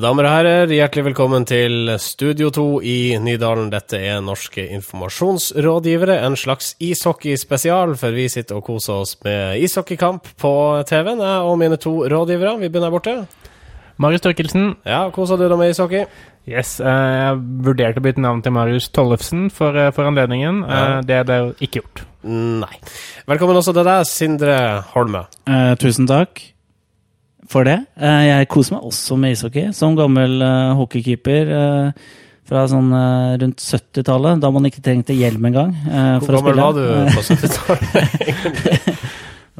Damer 0.00 0.24
og 0.24 0.32
herrer, 0.32 0.70
hjertelig 0.72 1.02
velkommen 1.10 1.44
til 1.44 1.90
Studio 2.00 2.48
2 2.54 2.62
i 2.88 2.94
Nydalen. 3.20 3.66
Dette 3.72 3.98
er 4.00 4.22
Norske 4.24 4.62
informasjonsrådgivere, 4.78 6.14
en 6.24 6.38
slags 6.40 6.70
ishockeyspesial, 6.80 7.92
for 8.00 8.14
vi 8.16 8.24
sitter 8.32 8.56
og 8.56 8.64
koser 8.70 9.02
oss 9.02 9.16
med 9.26 9.60
ishockeykamp 9.66 10.30
på 10.40 10.52
TV-en, 10.88 11.20
jeg 11.20 11.48
og 11.50 11.58
mine 11.60 11.76
to 11.82 11.92
rådgivere. 12.08 12.54
Vi 12.62 12.70
begynner 12.70 12.88
her 12.88 12.94
borte. 12.94 13.16
Marius 14.00 14.24
Tørkelsen. 14.24 14.70
Ja, 14.88 15.02
koser 15.12 15.36
du 15.36 15.44
deg 15.50 15.60
med 15.60 15.74
ishockey? 15.74 16.06
Yes, 16.48 16.78
eh, 16.80 16.86
jeg 17.18 17.42
vurderte 17.66 18.00
å 18.00 18.06
bytte 18.06 18.24
navn 18.24 18.40
til 18.46 18.54
Marius 18.56 18.88
Tollefsen 18.88 19.50
for, 19.52 19.76
eh, 19.76 19.90
for 19.92 20.08
anledningen. 20.08 20.62
Ja. 20.64 20.78
Eh, 20.98 21.02
Det 21.02 21.16
er 21.18 21.24
det 21.24 21.56
ikke 21.60 21.82
gjort. 21.82 22.06
Nei. 22.24 22.72
Velkommen 23.28 23.56
også 23.56 23.74
til 23.74 23.84
deg, 23.84 24.06
Sindre 24.06 24.82
Holme. 24.94 25.26
Eh, 25.46 25.74
tusen 25.76 26.06
takk 26.06 26.40
for 27.50 27.66
det. 27.66 27.78
Eh, 27.98 28.24
jeg 28.28 28.48
koser 28.52 28.76
meg 28.76 28.88
også 28.90 29.18
med 29.20 29.34
ishockey. 29.34 29.70
Som 29.76 29.96
gammel 29.98 30.38
eh, 30.44 30.72
hockeykeeper 30.78 31.54
eh, 31.56 32.10
fra 32.50 32.64
sånn 32.66 32.90
rundt 33.38 33.62
70-tallet, 33.62 34.40
da 34.42 34.48
man 34.50 34.66
ikke 34.66 34.82
trengte 34.82 35.14
hjelm 35.14 35.44
engang. 35.46 35.70
Hvor 36.24 36.40
gammel 36.40 36.58
var 36.58 36.74
du 36.74 36.82
på 37.14 37.22
70-tallet? 37.28 39.04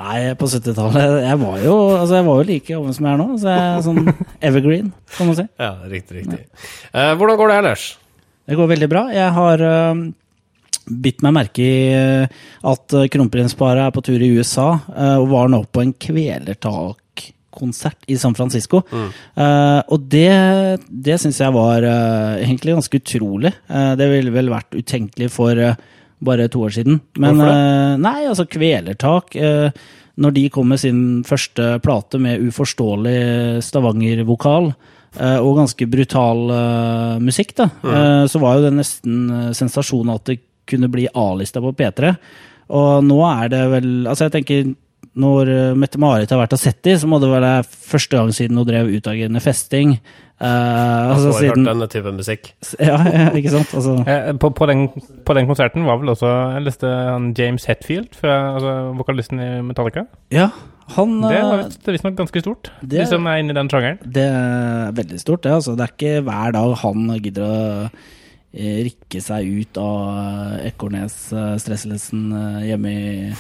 Nei, 0.01 0.17
på 0.39 0.49
70-tallet 0.49 1.21
Jeg 1.27 1.39
var 1.43 1.59
jo 1.61 1.75
altså 1.93 2.17
jeg 2.17 2.25
var 2.25 2.39
jo 2.41 2.47
like 2.49 2.73
gammel 2.73 2.95
som 2.97 3.07
jeg 3.07 3.13
er 3.13 3.21
nå. 3.21 3.27
Så 3.39 3.53
jeg 3.53 3.67
er 3.69 3.85
sånn 3.87 4.01
evergreen, 4.51 4.89
kan 5.15 5.31
man 5.31 5.39
si. 5.39 5.45
ja, 5.61 5.71
riktig, 5.93 6.23
riktig. 6.23 6.41
Ja. 6.91 7.13
hvordan 7.21 7.39
går 7.39 7.53
det 7.53 7.59
ellers? 7.61 7.85
Det 8.51 8.59
går 8.59 8.73
veldig 8.73 8.91
bra. 8.91 9.05
Jeg 9.15 9.37
har 9.37 9.63
uh, 9.63 10.03
bitt 11.07 11.23
meg 11.23 11.37
merke 11.37 11.63
i 11.63 11.95
at 12.73 12.97
kronprinsparet 13.15 13.85
er 13.85 13.95
på 13.95 14.03
tur 14.03 14.19
i 14.19 14.33
USA, 14.35 14.73
og 15.21 15.31
var 15.31 15.53
nå 15.53 15.63
på 15.71 15.85
en 15.85 15.95
kvelertakkonsert 17.51 18.05
i 18.09 18.17
San 18.19 18.35
Francisco. 18.35 18.83
Eh, 19.35 19.81
og 19.89 20.01
det, 20.11 20.81
det 20.89 21.19
syns 21.21 21.41
jeg 21.41 21.53
var 21.53 21.83
uh, 21.83 22.39
egentlig 22.41 22.75
ganske 22.75 23.01
utrolig. 23.01 23.53
Uh, 23.69 23.97
det 23.97 24.09
ville 24.11 24.31
vel 24.31 24.51
vært 24.51 24.75
utenkelig 24.75 25.31
for 25.31 25.77
bare 26.21 26.49
to 26.49 26.63
år 26.63 26.71
siden. 26.71 27.01
Men 27.17 27.39
nei, 28.03 28.27
altså 28.29 28.45
kvelertak 28.45 29.33
Når 30.21 30.33
de 30.37 30.43
kom 30.53 30.69
med 30.69 30.81
sin 30.83 31.25
første 31.25 31.79
plate 31.81 32.19
med 32.21 32.43
uforståelig 32.45 33.63
Stavanger-vokal, 33.65 34.69
eh, 35.17 35.39
og 35.41 35.57
ganske 35.57 35.87
brutal 35.89 36.43
musikk, 37.25 37.55
da, 37.57 37.71
eh, 37.81 38.27
så 38.29 38.39
var 38.39 38.59
jo 38.59 38.67
det 38.67 38.75
nesten 38.77 39.31
uh, 39.33 39.49
sensasjon 39.57 40.13
at 40.13 40.29
det 40.29 40.43
kunne 40.69 40.93
bli 40.93 41.09
A-lista 41.09 41.63
på 41.65 41.73
P3. 41.73 42.13
Og 42.77 43.01
nå 43.03 43.17
er 43.25 43.49
det 43.49 43.65
vel 43.73 43.89
Altså, 44.07 44.29
jeg 44.29 44.37
tenker 44.37 44.75
når 45.19 45.49
eh, 45.51 45.75
Mette-Marit 45.75 46.31
har 46.31 46.39
vært 46.39 46.53
og 46.55 46.61
sett 46.63 46.83
de, 46.87 46.95
så 46.99 47.09
må 47.11 47.19
det 47.21 47.31
være 47.33 47.65
første 47.67 48.17
gang 48.17 48.31
siden 48.37 48.57
hun 48.61 48.67
drev 48.69 48.91
utagerende 48.95 49.41
festing. 49.43 49.97
Uh, 50.41 50.47
Altså, 51.11 51.27
altså 51.29 51.33
siden, 51.43 51.67
hørt 51.67 51.69
denne 51.75 51.87
type 51.93 52.13
musikk? 52.17 52.47
Ja, 52.81 52.95
ja, 53.13 53.25
ikke 53.37 53.51
sant? 53.53 53.75
Altså, 53.77 53.97
Eh, 54.09 54.31
På, 54.41 54.49
på, 54.57 54.67
den, 54.71 54.87
på 55.27 55.35
den 55.37 55.47
konserten 55.51 55.85
var 55.85 55.99
vel 56.01 56.09
også 56.15 56.31
Jeg 56.55 56.63
leste 56.65 56.89
han 56.89 57.27
James 57.37 57.67
Hetfield, 57.69 58.15
fra, 58.17 58.55
altså 58.55 58.73
vokalisten 58.97 59.41
i 59.45 59.51
Metallica. 59.67 60.07
ja, 60.33 60.47
han 60.97 61.21
Det 61.21 61.43
var 61.45 61.67
visstnok 61.93 62.17
ganske 62.19 62.41
stort, 62.41 62.71
det- 62.81 63.03
de 63.03 63.07
som 63.07 63.27
er 63.27 63.37
inne 63.43 63.53
i 63.53 63.59
den 63.61 63.69
sjangeren. 63.69 63.99
Det 64.03 64.25
er 64.25 64.91
veldig 64.97 65.21
stort, 65.21 65.43
det. 65.45 65.53
Altså. 65.53 65.77
Det 65.77 65.85
er 65.85 65.93
ikke 65.93 66.25
hver 66.25 66.53
dag 66.57 66.73
han 66.87 67.05
gidder 67.21 67.45
å 67.45 67.91
rikke 68.57 69.21
seg 69.23 69.47
ut 69.61 69.79
av 69.79 70.65
Ekornes-stresslesen 70.67 72.25
eh, 72.35 72.67
hjemme 72.71 72.91
i 72.91 73.33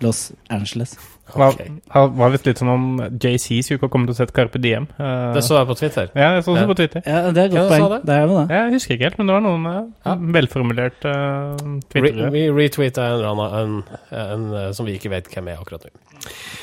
Los 0.00 0.32
Angeles. 0.50 0.96
Okay. 1.28 1.66
Det 1.68 1.82
var- 1.94 2.08
var 2.16 2.30
visst 2.32 2.46
litt 2.46 2.56
som 2.58 2.68
om 2.72 2.84
JC 3.20 3.60
skulle 3.62 3.90
komme 3.92 4.06
til 4.06 4.14
å 4.14 4.16
sette 4.16 4.32
Carpe 4.32 4.58
Diem. 4.58 4.86
Uh, 4.98 5.34
Det 5.34 5.42
så 5.44 5.58
jeg 5.58 5.66
på 5.68 5.76
Twitter. 5.76 6.08
Ja, 6.16 6.30
jeg 6.36 6.44
så 6.44 6.54
det 6.54 6.62
Ja. 6.62 6.66
på 6.66 6.76
Twitter. 6.76 7.02
Ja, 7.04 7.30
det 7.30 7.36
er 7.36 7.44
et 7.44 7.52
godt 7.52 7.68
poeng. 7.68 7.90
det? 7.90 8.06
Det 8.06 8.14
er 8.14 8.26
jo 8.26 8.38
det. 8.38 8.48
Jeg 8.48 8.72
husker 8.72 8.94
ikke 8.94 9.02
helt, 9.04 9.18
men 9.18 9.26
det 9.26 9.34
var 9.34 9.40
noen 9.44 9.66
eh, 9.66 9.86
Ja. 10.06 10.14
velformulerte 10.14 11.12
uh, 11.12 11.80
Re 11.94 12.30
vi 12.30 12.48
retweeta 12.48 13.02
en 13.04 13.12
eller 13.12 13.28
annen 13.28 13.52
en, 13.60 13.84
en, 14.32 14.54
eh, 14.54 14.72
som 14.72 14.86
vi 14.86 14.96
ikke 14.98 15.10
vet 15.10 15.28
hvem 15.28 15.48
er 15.48 15.56
akkurat 15.58 15.84
nå. 15.84 15.90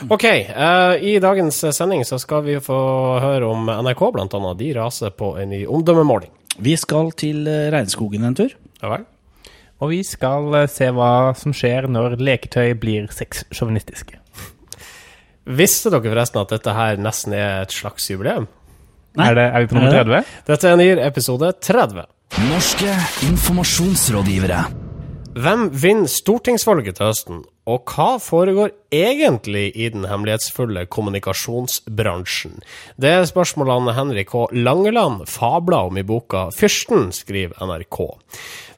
Ok, 0.10 0.24
Uh, 0.26 0.96
i 1.04 1.20
dagens 1.20 1.62
sending 1.76 2.02
så 2.04 2.18
skal 2.20 2.42
vi 2.44 2.56
få 2.60 3.20
høre 3.22 3.46
om 3.48 3.68
NRK, 3.70 4.12
blant 4.14 4.34
annet. 4.34 4.58
De 4.58 4.74
raser 4.74 5.10
på 5.12 5.38
en 5.38 5.50
ny 5.50 5.66
omdømmemåling. 5.68 6.30
Vi 6.60 6.76
skal 6.76 7.12
til 7.12 7.46
regnskogen 7.46 8.24
en 8.26 8.34
tur. 8.36 8.50
Ja 8.82 8.90
vel? 8.90 9.06
Og 9.84 9.92
vi 9.92 10.02
skal 10.08 10.54
eh, 10.62 10.70
se 10.72 10.90
hva 10.96 11.34
som 11.38 11.56
skjer 11.56 11.90
når 11.92 12.18
leketøy 12.22 12.76
blir 12.80 13.10
sexsjåvinistiske. 13.14 14.22
Visste 15.46 15.92
dere 15.94 16.10
forresten 16.10 16.42
at 16.42 16.54
dette 16.56 16.74
her 16.74 17.02
nesten 17.02 17.36
er 17.38 17.66
et 17.66 17.76
slags 17.76 18.08
jubileum? 18.10 18.48
Nei. 19.16 19.30
Er, 19.30 19.38
det, 19.38 19.46
er 19.46 19.64
vi 19.64 19.70
på 19.72 19.78
nummer 19.78 19.94
Er 19.94 20.10
30? 20.10 20.34
Dette 20.50 20.72
er 20.72 20.82
NIR 20.82 21.04
episode 21.06 21.54
30. 21.64 22.10
Norske 22.50 22.98
informasjonsrådgivere. 23.30 24.66
Hvem 25.36 25.66
vinner 25.76 26.08
stortingsvalget 26.08 26.96
til 26.96 27.10
høsten, 27.10 27.40
og 27.68 27.90
hva 27.92 28.14
foregår 28.24 28.70
egentlig 28.96 29.66
i 29.76 29.90
den 29.92 30.06
hemmelighetsfulle 30.08 30.86
kommunikasjonsbransjen? 30.88 32.62
Det 32.96 33.10
er 33.12 33.26
spørsmålene 33.28 33.98
Henrik 33.98 34.32
H. 34.32 34.46
Langeland 34.56 35.26
fabler 35.28 35.90
om 35.90 36.00
i 36.00 36.06
boka 36.08 36.46
'Fyrsten', 36.56 37.12
skriver 37.12 37.52
NRK. 37.60 38.00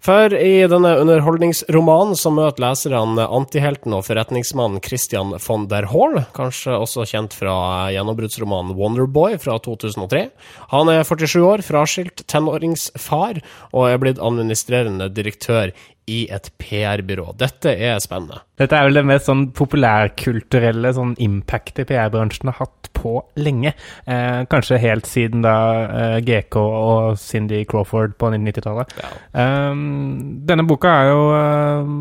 For 0.02 0.34
i 0.34 0.64
denne 0.72 0.96
underholdningsromanen 1.02 2.16
så 2.18 2.32
møter 2.34 2.64
leserne 2.64 3.28
antihelten 3.28 3.94
og 3.94 4.06
forretningsmannen 4.08 4.82
Christian 4.82 5.36
von 5.38 5.68
der 5.70 5.86
Hall, 5.92 6.24
kanskje 6.34 6.74
også 6.74 7.06
kjent 7.06 7.36
fra 7.38 7.92
gjennombruddsromanen 7.94 8.74
'Wonderboy' 8.74 9.38
fra 9.38 9.60
2003. 9.60 10.32
Han 10.74 10.90
er 10.90 11.04
47 11.04 11.44
år, 11.44 11.62
fraskilt 11.62 12.26
tenåringsfar, 12.26 13.44
og 13.74 13.90
er 13.92 14.02
blitt 14.02 14.18
administrerende 14.18 15.12
direktør 15.14 15.76
i 16.08 16.22
et 16.32 16.50
PR-byrå. 16.62 17.34
Dette 17.38 17.74
er 17.76 18.00
spennende. 18.00 18.40
Dette 18.58 18.74
er 18.80 18.88
vel 18.88 18.96
det 18.98 19.06
mest 19.06 19.28
sånn 19.28 19.50
populærkulturelle 19.54 20.94
sånn 20.96 21.16
impactet 21.22 21.90
PR-bransjen 21.90 22.50
har 22.50 22.62
hatt 22.64 22.90
på 22.98 23.12
lenge. 23.38 23.74
Eh, 24.10 24.40
kanskje 24.50 24.80
helt 24.82 25.06
siden 25.06 25.44
da 25.46 25.52
eh, 25.86 26.16
GK 26.26 26.56
og 26.58 27.20
Cindy 27.22 27.60
Crawford 27.70 28.16
på 28.18 28.32
1990-tallet. 28.34 28.96
Um, 29.38 30.40
denne 30.50 30.66
boka 30.66 30.90
har 30.96 31.12
jo 31.12 31.20
eh, 31.38 31.92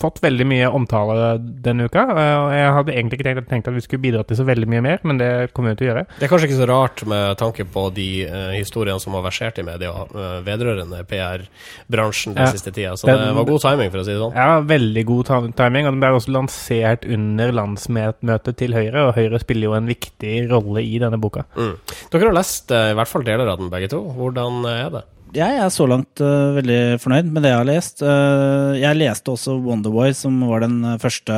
fått 0.00 0.20
veldig 0.22 0.46
mye 0.52 0.68
omtale 0.76 1.32
denne 1.64 1.88
uka. 1.90 2.04
eh, 2.12 2.36
og 2.44 2.52
jeg 2.54 2.70
hadde 2.76 2.94
egentlig 2.94 3.18
ikke 3.18 3.28
tenkt, 3.30 3.48
tenkt 3.50 3.72
at 3.72 3.76
vi 3.80 3.82
skulle 3.88 4.04
bidra 4.04 4.22
til 4.28 4.38
så 4.38 4.46
veldig 4.46 4.68
mye 4.70 4.84
mer, 4.86 5.02
men 5.02 5.18
det 5.18 5.30
kommer 5.56 5.74
vi 5.74 5.80
til 5.80 5.88
å 5.88 5.90
gjøre. 5.94 6.06
Det 6.20 6.28
er 6.28 6.32
kanskje 6.34 6.50
ikke 6.52 6.60
så 6.60 6.70
rart 6.70 7.04
med 7.10 7.40
tanke 7.42 7.66
på 7.74 7.88
de 7.98 8.08
eh, 8.28 8.52
historiene 8.60 9.02
som 9.02 9.18
har 9.18 9.26
versert 9.26 9.58
i 9.58 9.66
media 9.66 9.90
eh, 10.06 10.38
vedrørende 10.46 11.02
PR-bransjen 11.10 12.36
den 12.38 12.46
Ja. 12.46 12.52
siste 12.54 12.70
tida. 12.76 12.94
Så 13.00 13.10
det 13.10 13.29
Den- 13.30 13.38
var 13.38 13.46
god 13.48 13.62
timing, 13.64 13.92
for 13.92 14.02
å 14.02 14.04
si 14.04 14.12
det 14.12 14.20
sånn. 14.20 14.34
Ja, 14.36 14.60
veldig 14.60 15.04
god 15.08 15.30
timing. 15.56 15.86
Og 15.86 15.94
den 15.94 16.02
ble 16.02 16.10
også 16.16 16.34
lansert 16.34 17.06
under 17.08 17.54
landsmøtet 17.56 18.58
til 18.60 18.76
Høyre, 18.76 19.06
og 19.08 19.14
Høyre 19.16 19.40
spiller 19.40 19.70
jo 19.70 19.78
en 19.78 19.88
viktig 19.90 20.34
rolle 20.50 20.84
i 20.84 20.98
denne 21.02 21.20
boka. 21.20 21.46
Mm. 21.56 21.72
Dere 22.10 22.28
har 22.28 22.36
lest 22.36 22.70
eh, 22.74 22.90
i 22.92 22.98
hvert 22.98 23.10
fall 23.10 23.24
deler 23.26 23.48
av 23.48 23.62
den, 23.62 23.70
begge 23.72 23.90
to. 23.92 24.02
Hvordan 24.18 24.64
eh, 24.66 24.84
er 24.84 24.94
det? 24.98 25.04
Jeg 25.30 25.60
er 25.62 25.68
så 25.70 25.86
langt 25.86 26.18
uh, 26.18 26.56
veldig 26.56 26.98
fornøyd 26.98 27.28
med 27.30 27.44
det 27.44 27.52
jeg 27.52 27.60
har 27.60 27.68
lest. 27.68 28.02
Uh, 28.02 28.74
jeg 28.74 28.98
leste 28.98 29.30
også 29.30 29.60
Wonderboy, 29.62 30.10
som 30.16 30.40
var 30.48 30.64
den 30.64 30.80
første 30.98 31.36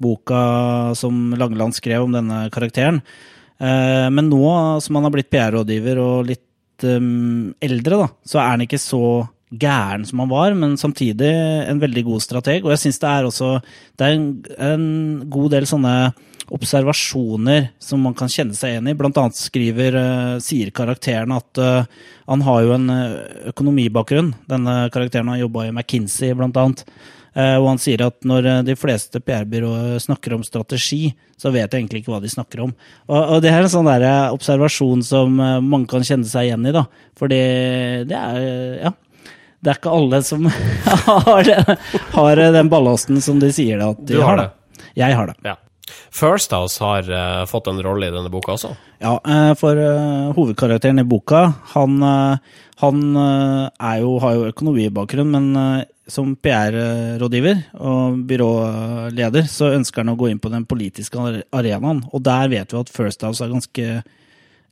boka 0.00 0.94
som 0.96 1.34
Langeland 1.36 1.76
skrev 1.76 2.06
om 2.06 2.14
denne 2.16 2.46
karakteren. 2.54 3.02
Uh, 3.60 4.08
men 4.14 4.30
nå 4.30 4.48
som 4.80 4.96
han 4.96 5.04
har 5.04 5.12
blitt 5.12 5.28
PR-rådgiver 5.34 6.00
og 6.00 6.30
litt 6.30 6.86
um, 6.88 7.52
eldre, 7.60 8.00
da, 8.00 8.08
så 8.24 8.40
er 8.40 8.54
han 8.54 8.64
ikke 8.64 8.80
så 8.80 9.02
gæren 9.50 10.04
som 10.04 10.20
han 10.22 10.30
var, 10.30 10.54
men 10.54 10.76
samtidig 10.80 11.30
en 11.68 11.80
veldig 11.80 12.04
god 12.08 12.24
strateg. 12.24 12.64
Og 12.64 12.74
jeg 12.74 12.84
syns 12.84 13.00
det 13.02 13.12
er 13.12 13.28
også 13.28 13.52
det 13.98 14.06
er 14.06 14.16
en, 14.16 14.26
en 14.58 14.88
god 15.32 15.54
del 15.56 15.68
sånne 15.68 15.94
observasjoner 16.54 17.68
som 17.82 18.00
man 18.04 18.16
kan 18.16 18.30
kjenne 18.32 18.56
seg 18.56 18.74
igjen 18.74 18.88
i. 18.90 18.96
Blant 18.96 19.18
annet 19.20 19.38
skriver, 19.38 19.98
eh, 19.98 20.38
sier 20.44 20.72
karakteren 20.74 21.34
at 21.36 21.60
uh, 21.60 21.84
han 22.28 22.44
har 22.46 22.64
jo 22.64 22.74
en 22.76 22.88
eh, 22.92 23.16
økonomibakgrunn. 23.52 24.32
Denne 24.48 24.80
karakteren 24.94 25.28
har 25.32 25.42
jobba 25.42 25.66
i 25.66 25.72
McKinsey, 25.74 26.34
blant 26.38 26.56
annet. 26.60 26.84
Uh, 27.36 27.58
og 27.60 27.68
han 27.74 27.80
sier 27.82 28.02
at 28.06 28.24
når 28.26 28.48
de 28.66 28.76
fleste 28.80 29.20
PR-byråer 29.22 30.00
snakker 30.02 30.34
om 30.38 30.46
strategi, 30.46 31.12
så 31.38 31.52
vet 31.54 31.68
jeg 31.68 31.84
egentlig 31.84 32.02
ikke 32.02 32.14
hva 32.14 32.22
de 32.24 32.32
snakker 32.32 32.64
om. 32.64 32.72
Og, 33.10 33.18
og 33.18 33.42
det 33.44 33.52
er 33.52 33.60
en 33.62 33.72
sånn 33.72 33.90
der 33.90 34.32
observasjon 34.32 35.04
som 35.06 35.36
mange 35.38 35.86
kan 35.90 36.06
kjenne 36.06 36.26
seg 36.26 36.48
igjen 36.48 36.66
i, 36.66 36.74
da. 36.74 36.88
For 37.18 37.30
det, 37.30 37.44
er 38.08 38.80
Ja. 38.88 38.96
Det 39.60 39.72
er 39.72 39.78
ikke 39.80 39.94
alle 39.94 40.20
som 40.26 40.44
har, 41.06 41.42
det, 41.48 41.78
har 42.14 42.42
den 42.58 42.68
ballasten 42.70 43.18
som 43.24 43.40
de 43.42 43.50
sier 43.54 43.80
at 43.82 43.98
de 44.04 44.14
Du 44.14 44.22
har 44.22 44.36
har. 44.36 44.44
da. 44.48 44.84
Jeg 44.98 45.16
har 45.18 45.32
det. 45.32 45.36
Ja. 45.46 45.56
First 46.12 46.52
House 46.52 46.78
har 46.84 47.06
uh, 47.10 47.44
fått 47.48 47.66
en 47.70 47.80
rolle 47.82 48.06
i 48.08 48.12
denne 48.14 48.30
boka 48.30 48.54
også. 48.54 48.74
Ja, 49.02 49.16
uh, 49.24 49.52
for 49.58 49.78
uh, 49.78 50.30
hovedkarakteren 50.36 51.00
i 51.00 51.06
boka, 51.08 51.46
han, 51.74 51.96
han 52.82 53.00
jo, 54.02 54.10
har 54.22 54.36
jo 54.36 54.50
økonomibakgrunn, 54.52 55.32
men 55.32 55.84
som 56.08 56.34
PR-rådgiver 56.40 57.64
og 57.84 58.20
byråleder, 58.28 59.48
så 59.50 59.72
ønsker 59.76 60.04
han 60.04 60.12
å 60.14 60.18
gå 60.20 60.30
inn 60.32 60.40
på 60.40 60.52
den 60.52 60.64
politiske 60.68 61.18
are- 61.20 61.42
arenaen. 61.56 62.04
Og 62.12 62.22
der 62.24 62.48
vet 62.52 62.72
vi 62.72 62.80
at 62.80 62.92
First 62.92 63.24
House 63.26 63.44
er 63.44 63.52
ganske 63.52 63.88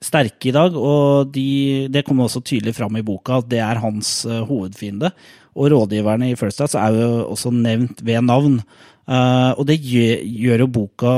sterke 0.02 0.50
i 0.50 0.54
dag, 0.54 0.76
og 0.76 1.32
de, 1.34 1.86
det 1.92 2.04
kommer 2.06 2.26
også 2.26 2.42
tydelig 2.44 2.74
fram 2.76 2.98
i 2.98 3.04
boka 3.06 3.40
at 3.40 3.48
det 3.50 3.62
er 3.64 3.80
hans 3.82 4.10
uh, 4.28 4.42
hovedfiende. 4.48 5.12
Og 5.56 5.72
rådgiverne 5.72 6.30
i 6.30 6.36
First 6.36 6.60
House 6.60 6.76
er 6.78 6.92
jo 6.92 7.24
også 7.32 7.50
nevnt 7.54 8.04
ved 8.04 8.20
navn. 8.20 8.60
Uh, 9.06 9.54
og 9.54 9.68
det 9.68 9.78
gjør, 9.86 10.22
gjør, 10.26 10.62
jo 10.64 10.70
boka 10.74 11.10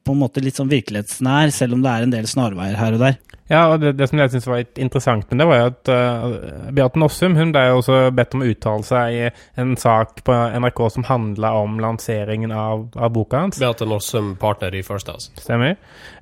på 0.00 0.14
en 0.14 0.20
måte 0.22 0.40
litt 0.40 0.56
sånn 0.56 0.70
virkelighetsnær, 0.70 1.52
selv 1.52 1.76
om 1.76 1.82
det 1.84 1.92
er 1.92 2.06
en 2.06 2.14
del 2.14 2.28
snarveier 2.30 2.78
her 2.80 2.96
og 2.96 3.02
der. 3.04 3.18
Ja, 3.48 3.62
og 3.72 3.80
det, 3.80 3.94
det 3.96 4.10
som 4.10 4.20
jeg 4.20 4.32
syns 4.32 4.46
var 4.48 4.60
litt 4.60 4.80
interessant 4.80 5.30
med 5.30 5.40
det, 5.40 5.46
var 5.48 5.60
jo 5.60 5.68
at 5.70 5.90
uh, 5.92 6.72
Beate 6.76 7.00
Nossum 7.00 7.36
hun 7.36 7.52
ble 7.52 7.62
jo 7.70 7.78
også 7.80 8.00
bedt 8.16 8.36
om 8.36 8.44
å 8.44 8.48
uttale 8.48 8.84
seg 8.84 9.16
i 9.16 9.22
en 9.60 9.72
sak 9.80 10.20
på 10.24 10.36
NRK 10.60 10.82
som 10.92 11.06
handla 11.08 11.54
om 11.62 11.78
lanseringen 11.80 12.52
av, 12.52 12.86
av, 12.96 13.12
boka 13.12 13.44
hans. 13.44 13.60
Beate 13.60 13.88
Nossum, 13.88 14.34
partner 14.40 14.76
i 14.76 14.84
First 14.84 15.08
House. 15.12 15.32
Stemmer. 15.40 15.78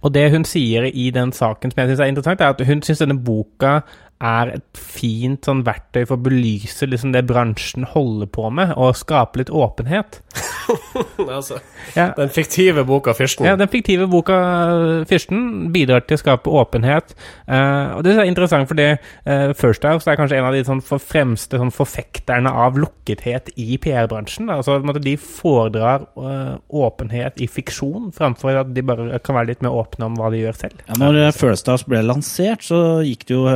Og 0.06 0.14
det 0.14 0.28
hun 0.34 0.46
sier 0.46 0.86
i 0.86 1.08
den 1.14 1.34
saken 1.34 1.74
som 1.74 1.82
jeg 1.82 1.92
syns 1.92 2.04
er 2.04 2.12
interessant, 2.14 2.42
er 2.42 2.54
at 2.54 2.66
hun 2.66 2.82
syns 2.86 3.02
denne 3.02 3.18
boka 3.18 3.80
er 4.22 4.54
et 4.54 4.78
fint 4.78 5.44
sånn 5.44 5.64
verktøy 5.66 6.04
for 6.06 6.16
å 6.16 6.24
belyse 6.28 6.86
liksom 6.88 7.10
det 7.12 7.26
bransjen 7.28 7.84
holder 7.90 8.30
på 8.32 8.48
med, 8.54 8.72
og 8.78 8.96
skape 8.96 9.42
litt 9.42 9.52
åpenhet. 9.52 10.22
altså, 11.38 11.60
ja. 11.96 12.10
Den 12.16 12.30
fiktive 12.32 12.84
boka 12.86 13.14
'Fyrsten'? 13.16 13.46
Ja, 13.46 13.56
den 13.56 13.68
fiktive 13.68 14.08
boka 14.10 14.36
'Fyrsten' 15.08 15.70
bidrar 15.74 16.04
til 16.06 16.18
å 16.18 16.22
skape 16.22 16.50
åpenhet. 16.50 17.14
Uh, 17.48 17.96
og 17.96 18.04
Det 18.04 18.16
er 18.16 18.28
interessant, 18.28 18.68
fordi 18.68 18.88
uh, 18.96 19.52
First 19.58 19.84
House 19.84 20.10
er 20.10 20.18
kanskje 20.18 20.38
en 20.40 20.48
av 20.48 20.56
de 20.56 20.64
sånn, 20.66 20.82
for 20.84 21.02
fremste 21.02 21.60
sånn, 21.60 21.72
forfekterne 21.74 22.50
av 22.50 22.78
lukkethet 22.80 23.52
i 23.56 23.78
PR-bransjen. 23.82 24.50
Altså, 24.52 24.78
de 25.02 25.16
foredrar 25.20 26.06
uh, 26.18 26.56
åpenhet 26.68 27.40
i 27.42 27.48
fiksjon, 27.50 28.10
framfor 28.16 28.62
at 28.62 28.74
de 28.74 28.84
bare 28.86 29.20
kan 29.24 29.38
være 29.38 29.52
litt 29.52 29.64
mer 29.64 29.76
åpne 29.76 30.10
om 30.10 30.18
hva 30.18 30.30
de 30.34 30.42
gjør 30.42 30.60
selv. 30.64 30.84
Ja, 30.88 30.98
når 31.00 31.20
First 31.36 31.70
House 31.70 31.86
ble 31.88 32.02
lansert, 32.06 32.64
så 32.66 33.00
gikk 33.06 33.26
det 33.28 33.36
jo 33.36 33.46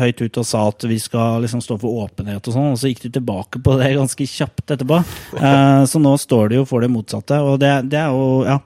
høyt 0.00 0.20
ut 0.22 0.40
og 0.40 0.46
sa 0.46 0.66
at 0.70 0.84
vi 0.88 0.98
skal 1.02 1.42
liksom 1.44 1.62
stå 1.64 1.78
for 1.82 2.04
åpenhet 2.06 2.46
og 2.48 2.54
sånn, 2.54 2.72
og 2.74 2.80
så 2.80 2.90
gikk 2.90 3.06
de 3.06 3.12
tilbake 3.18 3.60
på 3.62 3.76
det 3.80 3.92
ganske 3.96 4.28
kjapt 4.30 4.74
etterpå. 4.74 5.00
Uh, 5.36 5.82
så 5.90 6.00
nå 6.02 6.14
står 6.20 6.45
de 6.52 6.60
jo 6.60 6.66
for 6.68 6.84
det 6.84 6.90
motsatte, 6.92 7.38
og 7.42 7.60
det, 7.62 7.72
det 7.92 8.00
er 8.00 8.10
jo 8.14 8.44
Ja. 8.46 8.58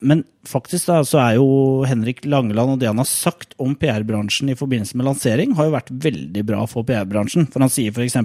Men 0.00 0.24
faktisk 0.46 0.90
da, 0.90 1.00
så 1.06 1.20
er 1.22 1.38
jo 1.40 1.48
Henrik 1.88 2.24
Langeland 2.28 2.76
og 2.76 2.80
det 2.82 2.90
han 2.90 3.02
har 3.02 3.08
sagt 3.10 3.56
om 3.62 3.74
PR-bransjen 3.78 4.52
i 4.52 4.58
forbindelse 4.58 4.98
med 4.98 5.08
lansering, 5.08 5.56
har 5.58 5.68
jo 5.68 5.76
vært 5.76 5.92
veldig 6.06 6.46
bra 6.46 6.62
for 6.70 6.86
PR-bransjen. 6.86 7.50
For 7.52 7.64
han 7.64 7.72
sier 7.72 7.94
f.eks. 7.94 8.18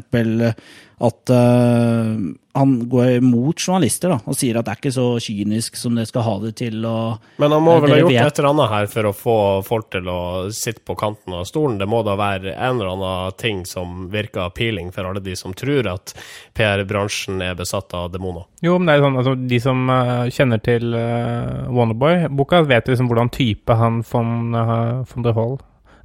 at 1.01 1.33
uh, 1.33 2.21
han 2.53 2.74
går 2.89 3.18
imot 3.21 3.62
journalister 3.63 4.12
da, 4.12 4.18
og 4.27 4.38
sier 4.38 4.59
at 4.59 4.68
det 4.68 4.74
er 4.74 4.81
ikke 4.81 4.94
så 4.94 5.06
kynisk 5.24 5.80
som 5.80 5.95
det 5.98 6.07
skal 6.09 6.25
ha 6.25 6.36
det 6.44 6.51
til. 6.59 6.77
Og, 6.86 7.31
Men 7.42 7.56
han 7.56 7.63
må 7.63 7.77
vel 7.83 7.95
ha 7.95 8.00
gjort 8.01 8.12
vet. 8.12 8.27
et 8.27 8.42
eller 8.42 8.51
annet 8.51 8.74
her 8.74 8.89
for 8.92 9.09
å 9.09 9.13
få 9.15 9.38
folk 9.65 9.89
til 9.95 10.12
å 10.12 10.21
sitte 10.56 10.83
på 10.88 10.98
kanten 11.00 11.38
av 11.38 11.48
stolen? 11.50 11.80
Det 11.81 11.88
må 11.89 12.03
da 12.06 12.18
være 12.19 12.53
en 12.53 12.81
eller 12.81 12.94
annen 12.94 13.39
ting 13.42 13.63
som 13.69 14.09
virker 14.12 14.45
appealing 14.45 14.92
for 14.94 15.07
alle 15.07 15.24
de 15.24 15.36
som 15.39 15.56
tror 15.57 15.89
at 15.94 16.13
PR-bransjen 16.57 17.42
er 17.45 17.57
besatt 17.57 17.95
av 17.98 18.12
demoner? 18.13 18.45
Jo, 18.62 18.77
men 18.77 18.92
det 18.92 19.00
er 19.00 19.06
sånn, 19.07 19.19
altså, 19.24 19.36
de 19.56 19.62
som 19.63 19.88
uh, 19.89 20.27
kjenner 20.33 20.62
til 20.62 20.92
uh, 20.94 21.40
Wonderboy-boka, 21.71 22.63
vet 22.69 22.89
liksom 22.91 23.11
hvordan 23.11 23.33
type 23.33 23.75
han 23.77 24.01
von, 24.11 24.55
uh, 24.55 25.01
von 25.07 25.27
der 25.27 25.38
Hall 25.38 25.59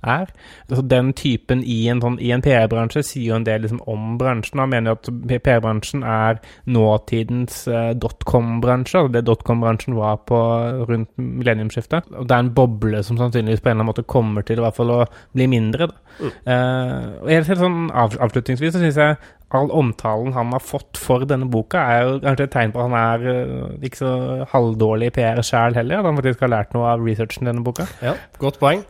er. 0.07 0.27
Altså 0.71 0.83
Den 0.83 1.13
typen 1.17 1.63
i 1.65 1.79
en, 1.91 2.01
sånn, 2.03 2.19
en 2.23 2.45
PR-bransje 2.45 3.03
sier 3.07 3.33
jo 3.33 3.39
en 3.39 3.47
del 3.47 3.65
liksom, 3.65 3.81
om 3.91 4.17
bransjen. 4.21 4.63
Han 4.63 4.73
mener 4.73 4.93
jo 4.93 4.99
at 5.01 5.43
PR-bransjen 5.45 6.05
er 6.07 6.41
nåtidens 6.71 7.65
uh, 7.71 7.93
dotcom-bransje. 7.99 9.01
Altså 9.01 9.15
det 9.17 9.25
dotcom-bransjen 9.29 9.97
var 9.99 10.21
på 10.29 10.41
rundt 10.89 11.11
millenniumsskiftet. 11.21 12.11
Og 12.15 12.29
det 12.29 12.37
er 12.37 12.47
en 12.47 12.55
boble 12.57 13.03
som 13.07 13.19
sannsynligvis 13.21 13.63
på 13.63 13.71
en 13.71 13.77
eller 13.77 13.85
annen 13.87 13.93
måte 13.93 14.07
kommer 14.09 14.47
til 14.47 14.61
i 14.61 14.67
hvert 14.67 14.79
fall 14.79 14.95
å 14.95 15.01
bli 15.37 15.49
mindre. 15.51 15.91
Mm. 16.17 16.31
Uh, 16.49 17.09
og 17.23 17.33
helt, 17.33 17.51
helt 17.51 17.61
sånn 17.61 17.81
av, 17.93 18.15
Avslutningsvis 18.27 18.73
så 18.73 18.81
syns 18.81 19.01
jeg 19.01 19.19
all 19.55 19.71
omtalen 19.71 20.35
han 20.35 20.51
har 20.55 20.63
fått 20.63 20.99
for 20.99 21.27
denne 21.29 21.47
boka, 21.51 21.79
er 21.79 22.01
jo 22.03 22.17
kanskje 22.25 22.49
et 22.49 22.55
tegn 22.57 22.73
på 22.75 22.83
at 22.83 22.89
han 22.89 22.97
er 22.99 23.27
uh, 23.27 23.85
ikke 23.87 24.01
så 24.01 24.15
halvdårlig 24.51 25.13
PR 25.15 25.43
sjæl 25.47 25.79
heller. 25.79 26.01
At 26.01 26.11
han 26.11 26.19
faktisk 26.19 26.43
har 26.43 26.53
lært 26.53 26.75
noe 26.75 26.89
av 26.91 27.05
researchen 27.07 27.47
i 27.47 27.51
denne 27.53 27.65
boka. 27.67 27.87
Ja, 28.03 28.17
godt 28.43 28.59
poeng. 28.63 28.83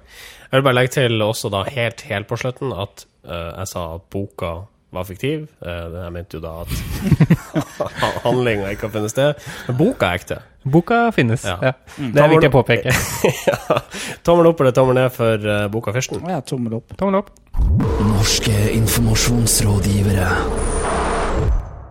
Jeg 0.46 0.60
vil 0.60 0.64
bare 0.64 0.78
legge 0.78 0.94
til 0.96 1.22
også 1.22 1.50
da 1.52 1.64
helt, 1.68 2.06
helt 2.08 2.30
på 2.30 2.38
slutten 2.40 2.72
at 2.72 3.04
uh, 3.28 3.52
jeg 3.52 3.70
sa 3.74 3.84
at 3.98 4.08
boka 4.12 4.54
var 4.96 5.06
fiktiv. 5.08 5.46
Uh, 5.62 5.86
jeg 6.00 6.12
mente 6.16 6.38
jo 6.38 6.42
da 6.44 6.52
at 6.64 6.70
handlinga 8.26 8.74
ikke 8.74 8.88
har 8.88 8.94
funnet 8.98 9.14
sted. 9.14 9.48
Men 9.68 9.74
boka 9.80 10.10
er 10.10 10.22
ekte. 10.22 10.42
Boka 10.66 11.04
finnes, 11.14 11.44
ja. 11.46 11.54
ja. 11.62 11.72
Mm. 11.94 12.10
Det 12.14 12.22
er 12.24 12.32
viktig 12.32 12.48
å 12.50 12.54
påpeke. 12.56 12.94
ja. 13.50 13.58
Tommel 14.26 14.50
opp 14.50 14.64
eller 14.64 14.74
tommel 14.74 14.98
ned 14.98 15.14
for 15.14 15.46
uh, 15.46 15.66
boka 15.72 15.94
først? 15.94 16.18
Ja, 16.26 16.40
tommel 16.42 16.80
opp. 16.80 16.96
Tommel 16.98 17.22
opp. 17.22 17.30
Norske 18.10 18.56
informasjonsrådgivere. 18.74 20.28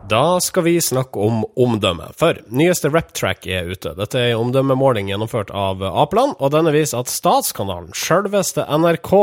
Da 0.10 0.42
skal 0.42 0.64
vi 0.64 0.82
snakke 0.82 1.20
om 1.20 1.46
omdømme. 1.56 2.12
For 2.18 2.38
nyeste 2.54 2.92
rap-track 2.94 3.48
er 3.50 3.72
ute. 3.72 3.96
Dette 3.98 4.20
er 4.20 4.34
en 4.34 4.44
omdømmemåling 4.44 5.10
gjennomført 5.10 5.50
av 5.50 5.82
Apeland, 5.82 6.36
og 6.38 6.52
denne 6.54 6.74
viser 6.76 7.02
at 7.02 7.10
Statskanalen, 7.10 7.90
sjølveste 7.98 8.68
NRK, 8.70 9.14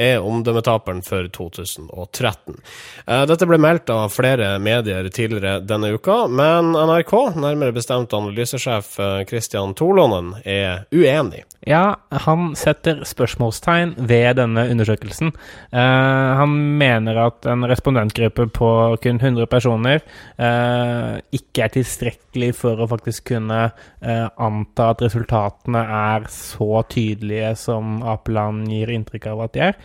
er 0.00 0.24
omdømmetaperen 0.24 1.00
for 1.06 1.28
2013. 1.32 2.60
Eh, 3.06 3.24
dette 3.30 3.48
ble 3.48 3.60
meldt 3.60 3.92
av 3.92 4.12
flere 4.12 4.52
medier 4.60 5.08
tidligere 5.08 5.62
denne 5.64 5.94
uka, 5.96 6.26
men 6.28 6.74
NRK, 6.76 7.14
nærmere 7.40 7.76
bestemt 7.76 8.12
analysesjef 8.16 8.92
eh, 9.00 9.22
Christian 9.30 9.72
Tolonen, 9.78 10.34
er 10.44 10.84
uenig. 10.92 11.46
Ja, 11.68 11.98
han 12.24 12.54
setter 12.56 13.02
spørsmålstegn 13.04 13.92
ved 14.08 14.38
denne 14.38 14.62
undersøkelsen. 14.72 15.34
Uh, 15.74 16.30
han 16.40 16.54
mener 16.80 17.18
at 17.26 17.44
en 17.52 17.66
respondentgruppe 17.68 18.46
på 18.56 18.70
kun 19.04 19.20
100 19.20 19.44
personer 19.52 20.00
uh, 20.40 21.20
ikke 21.36 21.66
er 21.66 21.74
tilstrekkelig 21.74 22.54
for 22.62 22.80
å 22.80 22.88
faktisk 22.88 23.28
kunne 23.34 23.60
uh, 23.68 24.26
anta 24.40 24.88
at 24.94 25.04
resultatene 25.04 25.84
er 25.84 26.30
så 26.32 26.80
tydelige 26.88 27.52
som 27.60 28.00
Apeland 28.08 28.72
gir 28.72 28.94
inntrykk 28.96 29.28
av 29.34 29.44
at 29.44 29.56
de 29.56 29.66
er. 29.68 29.80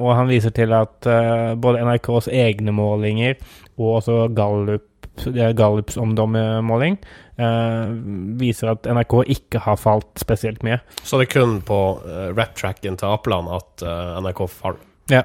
og 0.00 0.10
han 0.16 0.28
viser 0.30 0.52
til 0.54 0.72
at 0.74 1.06
både 1.60 1.82
NRKs 1.86 2.28
egne 2.32 2.72
målinger 2.74 3.38
og 3.78 4.00
også 4.00 4.16
Gallup 4.34 4.89
Gallups 5.56 5.98
omdommemåling 6.00 6.98
eh, 7.40 7.92
viser 8.40 8.74
at 8.74 8.88
NRK 8.88 9.16
ikke 9.36 9.62
har 9.64 9.78
falt 9.80 10.10
spesielt 10.20 10.64
mye. 10.66 10.80
Så 11.02 11.20
det 11.20 11.28
er 11.28 11.34
kun 11.38 11.58
på 11.66 11.80
uh, 12.04 12.28
rap-tracken 12.36 12.98
til 13.00 13.10
Apeland 13.10 13.50
at 13.56 13.86
uh, 13.86 14.18
NRK 14.22 14.44
faller? 14.52 14.84
Ja. 15.10 15.24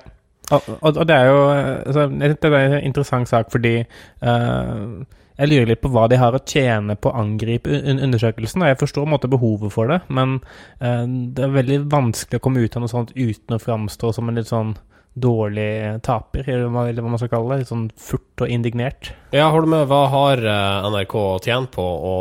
Og, 0.54 0.62
og, 0.78 0.92
og, 0.92 1.04
det 1.10 1.16
er 1.16 1.30
jo 1.32 1.38
altså, 1.50 2.08
det 2.22 2.50
er 2.52 2.56
en 2.68 2.84
interessant 2.86 3.30
sak 3.30 3.48
fordi 3.50 3.80
uh, 3.82 5.06
jeg 5.36 5.50
lurer 5.50 5.72
litt 5.72 5.82
på 5.82 5.90
hva 5.92 6.06
de 6.08 6.20
har 6.22 6.38
å 6.38 6.44
tjene 6.46 6.96
på 6.96 7.10
å 7.10 7.18
angripe 7.20 7.82
undersøkelsen. 7.82 8.62
og 8.62 8.70
Jeg 8.70 8.80
forstår 8.80 9.10
måte 9.10 9.28
behovet 9.28 9.74
for 9.74 9.92
det, 9.92 9.98
men 10.08 10.38
det 10.80 11.44
er 11.44 11.58
veldig 11.58 11.80
vanskelig 11.92 12.40
å 12.40 12.44
komme 12.46 12.64
ut 12.64 12.78
av 12.78 12.86
noe 12.86 12.94
sånt 12.94 13.12
uten 13.18 13.58
å 13.58 13.60
framstå 13.60 14.14
som 14.16 14.32
en 14.32 14.40
litt 14.40 14.48
sånn 14.48 14.72
dårlig 15.16 16.04
taper, 16.04 16.44
eller 16.50 16.68
hva, 16.70 17.10
man 17.10 17.20
skal 17.20 17.32
kalle 17.32 17.56
det. 17.56 17.64
Litt 17.64 17.72
sånn 17.72 17.86
furt 18.00 18.44
og 18.44 18.52
indignert. 18.52 19.14
Ja, 19.36 19.48
hold 19.54 19.70
med. 19.72 19.88
Hva 19.90 20.06
har 20.12 20.42
eh, 20.44 20.88
NRK 20.92 21.16
tjent 21.46 21.72
på 21.76 21.84
å 21.84 22.16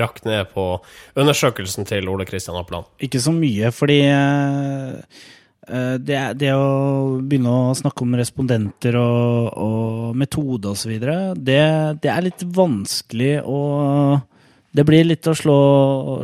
rakke 0.00 0.24
ned 0.28 0.52
på 0.54 0.68
undersøkelsen 1.18 1.88
til 1.88 2.08
Ole 2.08 2.26
Kristian 2.28 2.56
Appeland? 2.60 2.88
Ikke 3.04 3.20
så 3.22 3.34
mye, 3.36 3.72
fordi 3.74 4.00
uh, 4.08 5.04
det, 6.00 6.22
det, 6.40 6.54
å 6.56 7.20
begynne 7.20 7.52
å 7.52 7.76
snakke 7.76 8.06
om 8.06 8.16
respondenter 8.16 8.96
og, 8.96 9.52
og 9.52 10.18
metode 10.18 10.72
osv., 10.72 10.96
det, 11.36 11.62
det 12.00 12.12
er 12.14 12.26
litt 12.30 12.48
vanskelig 12.56 13.34
å 13.44 13.62
det 14.76 14.84
blir 14.84 15.06
litt 15.06 15.26
å 15.26 15.34
slå, 15.36 15.60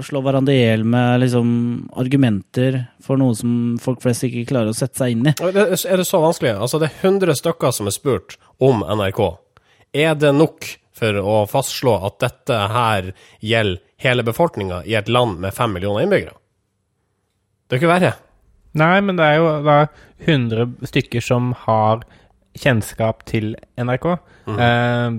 slå 0.05 0.21
hverandre 0.25 0.53
i 0.53 0.61
hjel 0.61 0.85
med 0.85 1.23
liksom, 1.23 1.49
argumenter 1.97 2.83
for 3.03 3.21
noe 3.21 3.37
som 3.39 3.75
folk 3.81 4.03
flest 4.05 4.27
ikke 4.29 4.45
klarer 4.51 4.75
å 4.75 4.77
sette 4.77 5.01
seg 5.01 5.15
inn 5.15 5.31
i. 5.31 5.35
Er 5.41 6.01
det 6.01 6.07
så 6.09 6.21
vanskelig? 6.23 6.53
Altså, 6.59 6.81
det 6.83 6.91
er 6.91 7.09
100 7.09 7.41
stykker 7.41 7.75
som 7.75 7.89
er 7.89 7.97
spurt 7.97 8.37
om 8.63 8.85
NRK. 8.85 9.23
Er 9.97 10.19
det 10.21 10.35
nok 10.37 10.69
for 10.95 11.19
å 11.19 11.41
fastslå 11.51 11.97
at 12.07 12.21
dette 12.23 12.61
her 12.75 13.11
gjelder 13.43 13.83
hele 14.05 14.27
befolkninga 14.27 14.83
i 14.85 14.97
et 14.99 15.09
land 15.09 15.41
med 15.41 15.57
fem 15.57 15.73
millioner 15.75 16.05
innbyggere? 16.05 16.37
Det 17.65 17.79
er 17.79 17.81
ikke 17.81 17.95
verre. 17.95 18.13
Nei, 18.77 18.99
men 19.07 19.17
det 19.17 19.25
er 19.25 19.39
jo 19.39 19.51
da 19.65 19.79
100 20.27 20.91
stykker 20.91 21.25
som 21.25 21.55
har 21.65 22.05
kjennskap 22.59 23.25
til 23.27 23.55
NRK. 23.81 24.11
Mm. 24.51 24.59
Eh, 24.59 25.17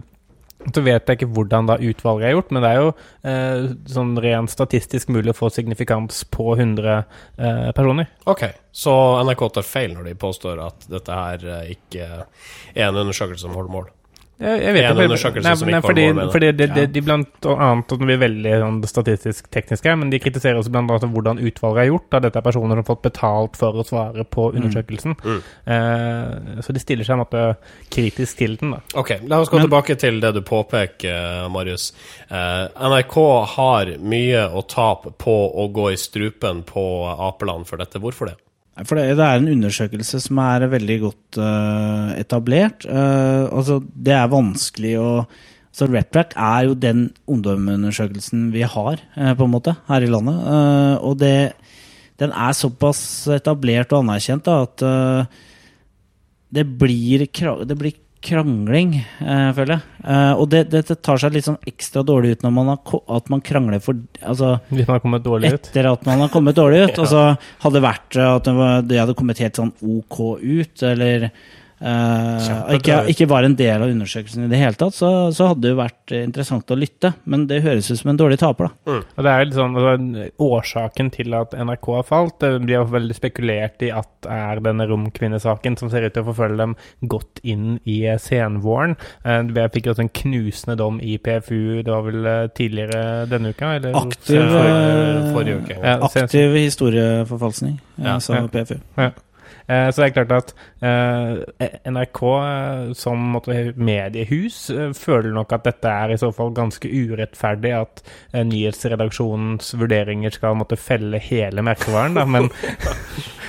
så 0.73 0.83
vet 0.85 1.09
jeg 1.09 1.19
ikke 1.19 1.31
hvordan 1.35 1.69
da 1.69 1.77
utvalget 1.77 2.29
er 2.29 2.35
gjort, 2.35 2.53
men 2.55 2.63
det 2.65 2.71
er 2.71 2.79
jo 2.81 2.91
eh, 3.29 3.67
sånn 3.91 4.15
rent 4.23 4.53
statistisk 4.53 5.11
mulig 5.13 5.33
å 5.33 5.37
få 5.37 5.51
signifikans 5.53 6.23
på 6.33 6.55
100 6.55 6.95
eh, 6.95 7.69
personer. 7.77 8.09
Ok, 8.31 8.47
så 8.75 8.95
NRK 9.25 9.45
tar 9.57 9.67
feil 9.67 9.93
når 9.95 10.09
de 10.09 10.17
påstår 10.25 10.63
at 10.65 10.87
dette 10.91 11.19
her 11.19 11.45
eh, 11.59 11.75
ikke 11.75 12.09
er 12.15 12.87
en 12.87 13.03
undersøkelse 13.03 13.45
som 13.45 13.55
holder 13.57 13.77
mål? 13.77 13.91
Jeg, 14.35 14.59
jeg 14.65 14.73
vet 14.75 14.83
En 14.83 14.97
ikke, 14.97 15.03
undersøkelse 15.07 15.47
nei, 15.47 15.55
som 15.55 15.69
ikke 15.69 15.77
var 15.79 15.89
fordi, 15.89 16.05
mål 16.05 16.15
med 16.15 16.25
det. 16.25 16.31
fordi 16.33 16.47
det, 16.59 16.65
det, 16.75 16.83
de 16.91 17.01
blant 17.05 17.45
annet 17.53 17.93
og 17.95 18.01
vi 18.01 18.07
blir 18.09 18.17
veldig 18.19 18.55
sånn, 18.65 18.79
statistisk 18.91 19.47
tekniske, 19.55 19.93
men 20.01 20.11
de 20.11 20.19
kritiserer 20.19 20.59
også 20.59 20.73
blant 20.75 20.91
annet 20.91 21.13
hvordan 21.13 21.39
utvalget 21.39 21.81
er 21.85 21.87
gjort. 21.93 22.07
Da 22.11 22.19
dette 22.25 22.41
er 22.41 22.45
personer 22.49 22.75
som 22.75 22.81
har 22.83 22.89
fått 22.89 23.05
betalt 23.07 23.55
for 23.61 23.79
å 23.79 23.85
svare 23.87 24.25
på 24.27 24.49
undersøkelsen. 24.51 25.15
Mm. 25.23 25.39
Eh, 25.75 26.61
så 26.67 26.75
de 26.75 26.83
stiller 26.83 27.07
seg 27.07 27.15
en 27.15 27.23
måte 27.23 27.45
kritisk 27.95 28.41
til 28.43 28.57
den. 28.59 28.75
da. 28.75 28.81
Ok, 28.99 29.15
la 29.23 29.39
oss 29.39 29.49
gå 29.49 29.55
Men- 29.61 29.69
tilbake 29.69 29.95
til 30.03 30.19
det 30.19 30.33
du 30.35 30.41
påpeker, 30.41 31.47
Marius. 31.49 31.93
Eh, 32.29 32.67
NRK 32.91 33.17
har 33.55 33.95
mye 34.03 34.49
å 34.51 34.67
tape 34.67 35.15
på 35.17 35.37
å 35.55 35.71
gå 35.71 35.93
i 35.93 35.95
strupen 35.95 36.63
på 36.67 36.85
Apeland 37.29 37.67
for 37.67 37.77
dette. 37.77 37.99
Hvorfor 38.03 38.33
det? 38.33 38.35
For 38.83 38.99
det, 38.99 39.15
det 39.15 39.23
er 39.23 39.39
en 39.39 39.51
undersøkelse 39.53 40.19
som 40.25 40.39
er 40.43 40.67
veldig 40.67 40.97
godt 41.05 41.39
uh, 41.39 42.11
etablert. 42.19 42.83
Uh, 42.83 43.47
altså, 43.47 43.79
det 43.79 44.15
er 44.17 44.31
vanskelig 44.31 44.95
å 44.99 45.09
så 45.75 45.89
RepTrack 45.91 46.31
er 46.39 46.69
jo 46.69 46.75
den 46.79 47.09
ungdomsundersøkelsen 47.27 48.45
vi 48.53 48.61
har, 48.63 49.01
eh, 49.19 49.33
på 49.35 49.43
en 49.43 49.51
måte, 49.51 49.73
her 49.89 50.05
i 50.05 50.07
landet. 50.07 50.37
Og 51.03 51.17
det, 51.19 51.51
den 52.15 52.31
er 52.31 52.55
såpass 52.55 53.01
etablert 53.35 53.91
og 53.91 54.05
anerkjent 54.05 54.47
da, 54.47 54.61
at 54.63 54.85
det, 56.47 56.63
blir, 56.79 57.25
det 57.27 57.75
blir 57.75 57.99
krangling, 58.25 58.95
eh, 59.21 59.49
føler 59.55 59.75
jeg. 59.75 59.83
Eh, 60.05 60.31
og 60.33 60.47
det, 60.51 60.63
det, 60.73 60.83
tar 61.05 61.21
seg 61.21 61.35
litt 61.35 61.47
sånn 61.47 61.59
ekstra 61.69 62.03
dårlig 62.05 62.35
ut 62.35 62.45
når 62.45 62.55
man 62.55 62.71
har, 62.73 63.01
at 63.17 63.29
man 63.33 63.43
krangler 63.45 63.83
for 63.83 63.99
altså, 64.21 64.55
Hvis 64.71 64.87
man 64.87 64.95
har 64.97 65.03
kommet 65.03 65.25
dårlig 65.25 65.53
ut. 65.53 65.69
etter 65.69 65.89
at 65.91 66.07
man 66.09 66.25
har 66.25 66.31
kommet 66.33 66.57
dårlig 66.57 66.85
ut. 66.87 66.99
Og 67.03 67.11
så 67.11 67.25
hadde 67.35 67.75
det 67.77 67.85
vært 67.85 68.19
at 68.25 68.47
det, 68.47 68.55
var, 68.57 68.81
det 68.85 69.01
hadde 69.03 69.17
kommet 69.19 69.43
helt 69.43 69.61
sånn 69.61 69.73
OK 69.81 70.19
ut, 70.41 70.85
eller 70.89 71.29
eh, 71.81 72.39
Kjempedårlig. 72.45 72.79
ikke, 72.79 72.97
ikke 73.13 73.27
var 73.29 73.43
en 73.47 73.55
del 73.59 73.81
av 73.85 73.89
undersøkelsen 73.91 74.45
i 74.45 74.49
det 74.51 74.59
hele 74.61 74.77
tatt, 74.79 74.95
så, 74.95 75.09
så 75.35 75.49
hadde 75.51 75.61
det 75.65 75.73
jo 75.73 75.79
vært 75.81 76.13
interessant 76.19 76.71
å 76.71 76.77
lytte. 76.79 77.13
Men 77.25 77.47
det 77.49 77.61
høres 77.65 77.89
ut 77.91 77.99
som 77.99 78.11
en 78.13 78.19
dårlig 78.21 78.39
taper, 78.41 78.69
da. 78.69 78.99
Og 79.17 79.23
det 79.25 79.31
er 79.33 79.41
jo 79.43 79.49
litt 79.49 79.57
sånn, 79.59 79.75
altså, 79.79 80.27
Årsaken 80.45 81.11
til 81.15 81.35
at 81.37 81.53
NRK 81.57 81.89
har 81.99 82.07
falt, 82.07 82.37
det 82.43 82.51
blir 82.65 82.77
jo 82.79 82.85
veldig 82.95 83.17
spekulert 83.17 83.85
i 83.85 83.91
at 83.95 84.29
er 84.31 84.59
denne 84.65 84.87
romkvinnesaken 84.89 85.75
som 85.77 85.91
ser 85.93 86.07
ut 86.07 86.13
til 86.15 86.23
å 86.25 86.29
forfølge 86.31 86.57
dem 86.63 86.75
godt 87.11 87.39
inn 87.45 87.75
i 87.85 87.99
eh, 88.09 88.17
senvåren. 88.21 88.95
Eh, 89.23 89.43
Jeg 89.55 89.71
fikk 89.75 89.91
også 89.91 90.05
en 90.05 90.13
knusende 90.21 90.75
dom 90.79 90.97
i 91.03 91.17
PFU, 91.21 91.83
det 91.85 91.91
var 91.91 92.01
vel 92.07 92.25
eh, 92.25 92.47
tidligere 92.57 93.03
denne 93.29 93.51
uka? 93.53 93.75
Eller? 93.77 93.93
Aktiv, 93.99 94.41
Forrige, 94.41 94.79
eh, 94.79 95.29
forrige 95.35 95.59
uke. 95.61 95.77
Ja, 95.81 95.95
Aktiv 96.09 96.55
historieforfalskning, 96.57 97.77
eh, 97.99 98.05
Ja, 98.09 98.17
sa 98.19 98.35
ja. 98.39 98.47
PFU. 98.47 98.79
Eh, 98.97 99.11
Så 99.65 100.01
det 100.01 100.07
er 100.07 100.15
klart 100.15 100.33
at 100.35 100.51
eh, 100.85 101.79
NRK 101.89 102.21
eh, 102.31 102.91
som 102.97 103.39
mediehus 103.75 104.59
eh, 104.69 104.91
føler 104.97 105.33
nok 105.33 105.55
at 105.57 105.65
dette 105.65 105.89
er 105.89 106.13
i 106.13 106.19
så 106.21 106.29
fall 106.35 106.53
ganske 106.55 106.89
urettferdig, 106.89 107.73
at 107.73 108.03
eh, 108.33 108.45
nyhetsredaksjonens 108.45 109.73
vurderinger 109.79 110.35
skal 110.35 110.57
måtte 110.59 110.77
felle 110.79 111.21
hele 111.21 111.65
merkevaren, 111.65 112.19
da, 112.19 112.27
men 112.29 112.51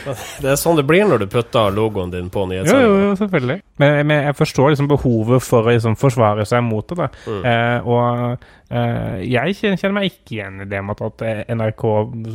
Det 0.06 0.52
er 0.52 0.58
sånn 0.61 0.78
det 0.78 0.85
blir 0.87 1.06
når 1.08 1.25
du 1.25 1.26
putter 1.30 1.73
logoen 1.75 2.12
din 2.12 2.28
på 2.30 2.44
Jo, 2.52 2.76
jo, 2.78 2.92
jo, 3.08 3.14
selvfølgelig. 3.18 3.56
Men, 3.82 3.96
men 4.06 4.28
jeg 4.28 4.37
forstår 4.38 4.73
liksom 4.73 4.90
behovet 4.90 5.42
for 5.42 5.66
å 5.66 5.75
liksom 5.75 5.96
forsvare 5.99 6.46
seg 6.46 6.62
mot 6.62 6.87
det. 6.87 6.99
da. 7.00 7.08
Mm. 7.26 7.40
Eh, 7.50 7.88
og 7.90 8.04
eh, 8.06 8.54
jeg 8.66 9.54
kjenner, 9.78 9.94
meg 9.94 10.08
ikke 10.11 10.35
igjen 10.35 10.62
i 10.64 10.66
det 10.66 10.80
med 10.82 11.02
at 11.06 11.23
eh, 11.23 11.42
NRK 11.54 11.85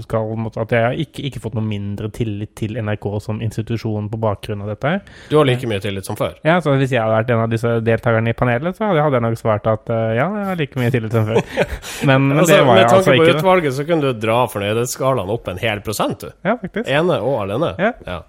skal 0.05 0.29
At 0.61 0.71
jeg 0.71 0.85
har 0.85 0.95
ikke, 1.03 1.25
ikke 1.27 1.41
fått 1.43 1.57
noe 1.57 1.65
mindre 1.65 2.07
tillit 2.15 2.53
til 2.55 2.77
NRK 2.79 3.07
som 3.23 3.41
institusjon 3.43 4.07
på 4.11 4.19
bakgrunn 4.21 4.63
av 4.63 4.71
dette. 4.71 4.93
Du 5.27 5.35
har 5.35 5.49
like 5.49 5.67
mye 5.67 5.81
tillit 5.83 6.07
som 6.07 6.15
før. 6.19 6.37
Ja, 6.47 6.59
så 6.63 6.77
Hvis 6.79 6.93
jeg 6.95 7.03
hadde 7.03 7.17
vært 7.17 7.33
en 7.35 7.43
av 7.43 7.51
disse 7.51 7.73
deltakerne 7.83 8.31
i 8.31 8.37
panelet, 8.37 8.79
så 8.79 8.87
hadde 8.87 9.19
jeg 9.19 9.25
nok 9.27 9.39
svart 9.41 9.67
at 9.67 9.91
eh, 9.91 10.15
ja, 10.21 10.29
jeg 10.39 10.49
har 10.51 10.61
like 10.63 10.79
mye 10.79 10.93
tillit 10.95 11.17
som 11.17 11.27
før. 11.27 11.41
Men, 12.07 12.27
men 12.29 12.39
Altså, 12.41 12.53
det 12.53 12.61
var 12.69 12.79
jeg 12.79 12.87
altså 12.87 13.01
ikke. 13.01 13.11
Med 13.11 13.27
tanke 13.27 13.33
på 13.33 13.39
utvalget, 13.41 13.75
så 13.75 13.87
kunne 13.91 14.07
du 14.07 14.25
dra 14.27 14.37
fornøydhetsskalaen 14.55 15.35
opp 15.35 15.51
en 15.51 15.59
hel 15.61 15.83
prosent, 15.83 16.23
du. 16.23 16.31
Ja, 16.47 16.55
faktisk. 16.61 16.87
Ene 16.87 17.19
og 17.19 17.41
alene. 17.43 17.75
Ja. 17.81 18.21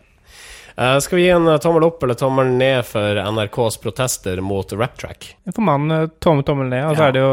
Eh, 0.77 0.99
skal 1.05 1.17
vi 1.19 1.25
gi 1.27 1.31
en 1.35 1.49
eh, 1.49 1.59
tommel 1.61 1.85
opp 1.85 2.03
eller 2.03 2.17
tommel 2.17 2.47
ned 2.57 2.85
for 2.89 3.19
NRKs 3.21 3.77
protester 3.83 4.41
mot 4.41 4.73
RapTrack? 4.73 5.27
For 5.55 5.61
mannen 5.67 5.93
eh, 5.97 6.09
tommel 6.25 6.47
tommel 6.49 6.71
ned, 6.73 6.85
og 6.89 6.97
så 6.97 7.03
Ja. 7.03 7.09
er 7.09 7.13
det 7.13 7.23
jo 7.25 7.33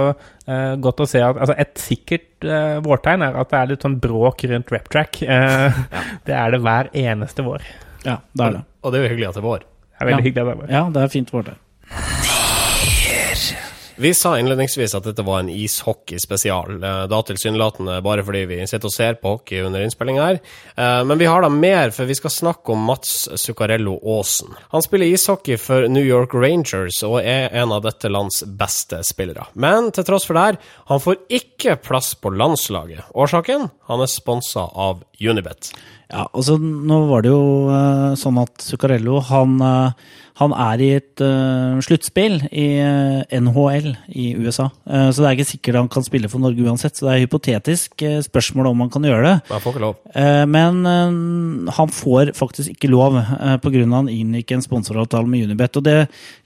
uh, 0.50 0.76
godt 0.84 1.04
å 1.06 1.08
se 1.08 1.22
at 1.24 1.38
altså 1.38 1.56
Et 1.62 1.76
sikkert 1.80 2.48
uh, 2.50 2.80
vårtegn 2.84 3.24
er 3.30 3.38
at 3.40 3.50
det 3.54 3.60
er 3.62 3.72
litt 3.72 3.86
sånn 3.86 4.00
bråk 4.04 4.44
rundt 4.52 4.72
RapTrack. 4.76 5.22
Uh, 5.24 5.84
ja. 5.96 6.04
Det 6.28 6.36
er 6.36 6.52
det 6.56 6.62
hver 6.66 6.90
eneste 6.94 7.46
vår. 7.48 7.64
Ja, 8.04 8.18
det 8.34 8.46
er 8.50 8.58
det. 8.60 8.66
Og 8.84 8.92
det 8.92 9.00
er 9.00 9.08
jo 9.08 9.14
hyggelig 9.16 9.30
at 9.30 9.40
det 9.40 9.44
er 9.44 9.50
vår. 9.50 9.60
Det 9.68 10.02
er 10.04 10.12
veldig 10.12 10.20
Ja. 10.24 10.28
hyggelig 10.30 10.42
at 10.42 10.50
det 10.52 10.56
er 10.58 10.62
vår. 10.64 10.74
Ja, 10.76 10.84
det 10.96 11.04
er 11.06 11.16
fint 11.16 11.32
vårtegn. 11.36 12.28
Vi 14.00 14.14
sa 14.16 14.38
innledningsvis 14.40 14.94
at 14.96 15.04
dette 15.04 15.24
var 15.28 15.42
en 15.42 15.50
ishockeyspesial, 15.52 16.78
eh, 16.84 17.02
da 17.12 17.18
tilsynelatende 17.28 17.98
bare 18.02 18.24
fordi 18.24 18.46
vi 18.48 18.60
sitter 18.68 18.88
og 18.88 18.94
ser 18.96 19.18
på 19.20 19.34
hockey 19.34 19.60
under 19.68 19.84
innspillinga 19.84 20.24
her. 20.24 20.40
Eh, 20.78 21.04
Men 21.04 21.20
vi 21.20 21.26
har 21.28 21.42
da 21.42 21.50
mer, 21.50 21.92
for 21.92 22.06
vi 22.08 22.16
skal 22.16 22.32
snakke 22.32 22.72
om 22.72 22.86
Mats 22.88 23.28
Zuccarello 23.36 23.98
Aasen. 24.00 24.56
Han 24.72 24.82
spiller 24.82 25.06
ishockey 25.06 25.58
for 25.58 25.90
New 25.90 26.06
York 26.06 26.34
Rangers 26.34 27.04
og 27.04 27.20
er 27.20 27.50
en 27.52 27.74
av 27.76 27.84
dette 27.84 28.08
lands 28.08 28.42
beste 28.44 29.04
spillere. 29.04 29.48
Men 29.54 29.92
til 29.92 30.08
tross 30.08 30.24
for 30.26 30.34
det 30.40 30.48
her, 30.48 30.58
han 30.88 31.00
får 31.04 31.20
ikke 31.30 31.76
plass 31.84 32.16
på 32.16 32.32
landslaget. 32.32 33.04
Årsaken? 33.14 33.70
Han 33.92 34.00
er 34.00 34.08
sponsa 34.08 34.70
av 34.74 35.04
Unibet. 35.20 35.74
Ja, 36.10 36.24
altså 36.34 36.56
nå 36.58 37.04
var 37.06 37.22
det 37.22 37.30
jo 37.30 37.70
uh, 37.70 38.16
sånn 38.18 38.40
at 38.42 38.64
Zuccarello 38.66 39.20
han, 39.28 39.60
uh, 39.62 40.16
han 40.40 40.56
er 40.58 40.82
i 40.82 40.88
et 40.98 41.22
uh, 41.22 41.78
sluttspill 41.86 42.40
i 42.50 42.66
NHL 43.38 43.92
i 44.18 44.32
USA. 44.40 44.70
Så 44.88 45.22
det 45.22 45.28
er 45.28 45.36
ikke 45.36 45.50
sikkert 45.52 45.78
han 45.78 45.92
kan 45.92 46.06
spille 46.06 46.32
for 46.32 46.42
Norge 46.42 46.66
uansett. 46.66 46.98
Så 46.98 47.06
det 47.06 47.14
er 47.14 47.24
hypotetisk 47.26 48.02
eh, 48.08 48.18
spørsmål 48.26 48.72
om 48.72 48.82
han 48.86 48.92
kan 48.94 49.06
gjøre 49.06 49.22
det. 49.28 49.36
Men 49.44 49.54
han 49.54 49.62
får 49.62 49.76
ikke 49.76 49.84
lov. 49.84 50.00
Men 50.56 51.70
han 51.78 51.94
får 51.94 52.34
faktisk 52.40 52.74
ikke 52.74 52.90
lov 52.90 53.20
uh, 53.20 53.56
pga. 53.62 53.86
han 53.94 54.10
inngikk 54.10 54.56
en 54.56 54.66
sponsoravtale 54.66 55.30
med 55.30 55.46
Unibet. 55.46 55.78
Og 55.78 55.86
det 55.86 55.98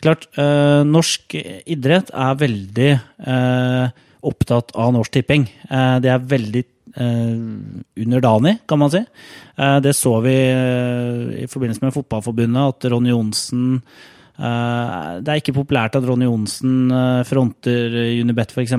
klart, 0.03 0.27
norsk 0.89 1.37
idrett 1.63 2.11
er 2.11 2.39
veldig 2.41 2.91
opptatt 4.23 4.75
av 4.75 4.91
Norsk 4.95 5.13
Tipping. 5.15 5.47
Det 6.03 6.11
er 6.11 6.31
veldig 6.33 6.65
underdanig, 6.95 8.57
kan 8.67 8.79
man 8.79 8.91
si. 8.93 9.03
Eh, 9.57 9.77
det 9.81 9.95
så 9.97 10.19
vi 10.21 10.33
eh, 10.33 11.43
i 11.43 11.47
forbindelse 11.49 11.85
med 11.85 11.93
Fotballforbundet, 11.95 12.75
at 12.75 12.91
Ronny 12.91 13.09
Johnsen 13.13 13.79
eh, 14.37 15.21
det 15.23 15.31
er 15.31 15.41
ikke 15.41 15.55
populært 15.57 15.97
at 15.97 16.05
Ronny 16.07 16.27
Johnsen 16.27 16.91
eh, 16.93 17.23
fronter 17.27 17.97
Unibet, 18.21 18.53
f.eks. 18.53 18.75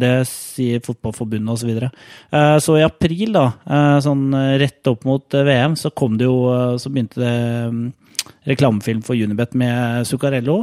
Det 0.00 0.14
sier 0.30 0.84
Fotballforbundet 0.84 1.54
osv. 1.54 1.64
Så, 1.64 1.70
videre. 1.70 1.92
Eh, 2.32 2.56
så 2.64 2.78
i 2.80 2.86
april, 2.86 3.36
da, 3.36 3.46
eh, 3.68 4.00
sånn 4.04 4.26
eh, 4.40 4.56
rett 4.64 4.92
opp 4.92 5.06
mot 5.08 5.36
eh, 5.36 5.46
VM, 5.48 5.78
så 5.80 5.92
kom 5.96 6.18
det 6.20 6.28
jo 6.28 6.38
eh, 6.52 6.74
Så 6.80 6.92
begynte 6.92 7.22
det 7.22 7.38
mm, 7.70 7.86
reklamefilm 8.48 9.00
for 9.04 9.16
Unibet 9.16 9.56
med 9.56 10.04
Zuccarello. 10.08 10.62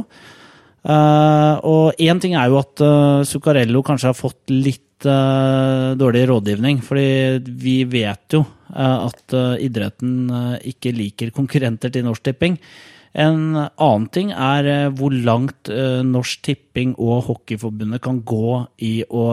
Eh, 0.82 1.54
og 1.62 2.00
én 2.02 2.22
ting 2.22 2.34
er 2.34 2.50
jo 2.50 2.58
at 2.58 2.82
Zuccarello 3.30 3.84
kanskje 3.86 4.10
har 4.10 4.18
fått 4.18 4.50
litt 4.50 4.86
eh, 5.06 5.94
dårlig 5.98 6.24
rådgivning. 6.28 6.82
fordi 6.82 7.40
vi 7.44 7.84
vet 7.84 8.36
jo 8.36 8.40
uh, 8.42 9.06
at 9.08 9.32
eh, 9.34 9.64
idretten 9.66 10.30
ikke 10.64 10.92
liker 10.96 11.30
konkurrenter 11.30 11.90
til 11.92 12.04
Norsk 12.04 12.22
Tipping. 12.22 12.58
En 13.14 13.56
annen 13.76 14.06
ting 14.08 14.30
er 14.32 14.88
hvor 14.96 15.12
langt 15.12 15.68
Norsk 15.68 16.40
Tipping 16.46 16.94
og 16.96 17.26
Hockeyforbundet 17.26 18.00
kan 18.00 18.22
gå 18.24 18.66
i 18.80 19.02
å 19.04 19.26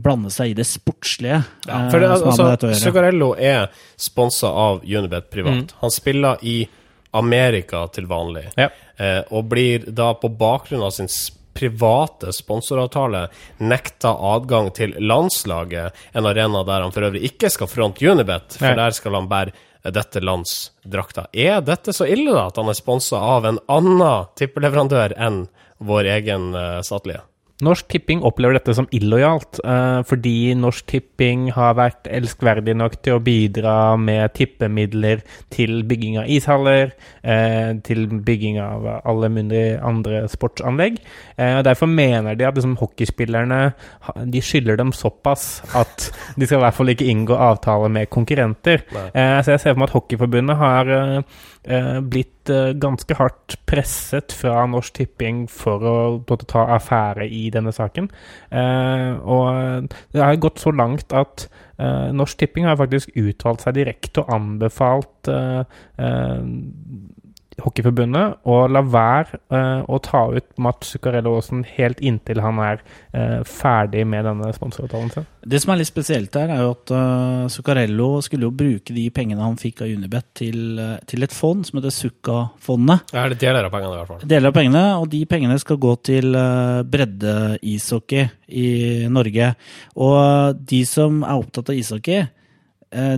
blande 0.00 0.30
seg 0.32 0.54
i 0.54 0.54
det 0.56 0.64
sportslige. 0.64 1.42
Ja, 1.68 1.80
for 1.92 2.00
det, 2.00 2.08
altså. 2.08 2.72
Zuccarello 2.80 3.34
er 3.36 3.66
sponsa 4.00 4.48
av 4.48 4.80
Unibet 4.88 5.28
privat. 5.30 5.74
Han 5.82 5.92
spiller 5.92 6.40
i 6.40 6.62
Amerika 7.12 7.86
til 7.92 8.06
vanlig, 8.06 8.46
Ja. 8.56 8.70
eh, 8.98 9.22
og 9.30 9.48
blir 9.50 9.84
da 9.92 10.14
på 10.14 10.28
bakgrunn 10.38 10.82
av 10.82 10.90
sin 10.92 11.06
s- 11.08 11.30
private 11.54 12.32
sponsoravtale 12.34 13.26
nekta 13.58 14.12
adgang 14.34 14.70
til 14.76 14.94
landslaget, 14.98 15.96
en 16.12 16.28
arena 16.28 16.64
der 16.66 16.86
han 16.86 16.94
for 16.94 17.08
øvrig 17.08 17.24
ikke 17.30 17.50
skal 17.52 17.70
fronte 17.70 18.06
Unibet, 18.06 18.56
for 18.58 18.70
Nei. 18.70 18.78
der 18.82 18.96
skal 18.96 19.18
han 19.18 19.30
bære 19.30 19.54
eh, 19.54 19.90
dette 19.94 20.22
lands 20.24 20.54
drakter. 20.84 21.30
Er 21.32 21.60
dette 21.64 21.94
så 21.96 22.08
ille, 22.08 22.32
da, 22.34 22.48
at 22.50 22.60
han 22.60 22.70
er 22.70 22.78
sponsa 22.78 23.20
av 23.36 23.48
en 23.48 23.62
annen 23.70 24.30
tippeleverandør 24.38 25.16
enn 25.18 25.44
vår 25.80 26.12
egen 26.18 26.52
uh, 26.52 26.80
satellitt? 26.84 27.29
Norsk 27.64 27.88
Tipping 27.92 28.22
opplever 28.26 28.56
dette 28.56 28.74
som 28.76 28.86
illojalt, 28.94 29.60
eh, 29.64 30.00
fordi 30.08 30.54
Norsk 30.58 30.86
Tipping 30.86 31.50
har 31.52 31.74
vært 31.78 32.08
elskverdig 32.10 32.74
nok 32.76 32.96
til 33.02 33.18
å 33.18 33.22
bidra 33.22 33.74
med 34.00 34.32
tippemidler 34.34 35.22
til 35.50 35.82
bygging 35.84 36.18
av 36.18 36.28
ishaller, 36.28 36.92
eh, 37.22 37.74
til 37.84 38.06
bygging 38.06 38.58
av 38.60 39.02
alle 39.04 39.28
mulige 39.28 39.80
andre 39.82 40.26
sportsanlegg. 40.28 40.98
Eh, 41.38 41.62
Derfor 41.62 41.86
mener 41.86 42.34
de 42.34 42.44
at 42.44 42.54
liksom, 42.54 42.76
hockeyspillerne 42.78 43.74
de 44.30 44.40
skylder 44.40 44.76
dem 44.76 44.92
såpass 44.92 45.60
at 45.74 46.10
de 46.38 46.46
skal 46.46 46.58
i 46.58 46.62
hvert 46.62 46.74
fall 46.74 46.86
ikke 46.86 47.08
inngå 47.08 47.36
avtale 47.36 47.90
med 47.90 48.10
konkurrenter. 48.10 48.82
Så 48.90 49.44
jeg 49.52 49.60
ser 49.60 49.74
for 49.74 49.80
meg 49.80 49.88
at 49.90 49.94
Hockeyforbundet 49.94 50.56
har 50.56 51.24
blitt 51.62 52.50
eh, 52.50 52.72
ganske 52.80 53.14
hardt 53.18 53.58
presset 53.68 54.32
fra 54.32 54.64
Norsk 54.70 54.94
Tipping 54.96 55.42
for 55.52 55.84
å 55.84 56.36
ta 56.48 56.64
affære 56.76 57.26
i 57.28 57.48
denne 57.52 57.72
saken. 57.76 58.08
Eh, 58.48 59.10
og 59.20 59.90
det 60.14 60.22
har 60.22 60.40
gått 60.40 60.62
så 60.62 60.72
langt 60.72 61.12
at 61.12 61.48
eh, 61.78 62.08
Norsk 62.16 62.40
Tipping 62.40 62.68
har 62.68 62.80
faktisk 62.80 63.12
uttalt 63.20 63.64
seg 63.64 63.76
direkte 63.76 64.24
og 64.24 64.32
anbefalt 64.38 65.28
eh, 65.28 65.62
eh, 66.00 66.40
Hockeyforbundet 67.64 68.40
å 68.48 68.62
la 68.70 68.82
være 68.84 69.40
eh, 69.52 69.82
å 69.84 69.98
ta 70.04 70.26
ut 70.32 70.46
Mats 70.62 70.94
Zuccarello 70.94 71.36
Aasen 71.38 71.64
helt 71.76 72.00
inntil 72.04 72.42
han 72.44 72.60
er 72.64 72.80
eh, 73.12 73.40
ferdig 73.46 74.06
med 74.08 74.26
denne 74.28 74.50
sponsoravtalen 74.56 75.12
sin. 75.14 75.28
Det 75.40 75.60
som 75.62 75.72
er 75.72 75.80
litt 75.80 75.88
spesielt 75.88 76.34
her, 76.36 76.50
er 76.52 76.66
jo 76.66 76.72
at 76.74 76.90
uh, 76.92 77.44
Zuccarello 77.48 78.08
skulle 78.24 78.44
jo 78.44 78.52
bruke 78.52 78.92
de 78.92 79.06
pengene 79.14 79.40
han 79.40 79.56
fikk 79.60 79.80
av 79.86 79.88
Unibet, 79.88 80.26
til, 80.36 80.58
uh, 80.76 80.98
til 81.08 81.24
et 81.24 81.32
fond 81.32 81.64
som 81.64 81.78
heter 81.78 81.94
Zucca-fondet. 81.96 83.14
Ja, 83.14 83.24
det 83.30 83.38
er 83.38 83.44
deler 83.46 83.68
av 83.68 83.72
pengene, 83.72 83.94
i 83.94 84.02
hvert 84.02 84.10
fall. 84.12 84.26
Deler 84.28 84.52
av 84.52 84.58
pengene, 84.58 84.82
og 85.00 85.08
de 85.14 85.22
pengene 85.30 85.56
skal 85.62 85.80
gå 85.80 85.94
til 86.04 86.36
uh, 86.36 86.82
bredde-ishockey 86.84 88.28
i 88.52 88.68
Norge. 89.08 89.54
Og 89.96 90.60
de 90.74 90.82
som 90.88 91.22
er 91.24 91.40
opptatt 91.40 91.72
av 91.72 91.80
ishockey, 91.80 92.28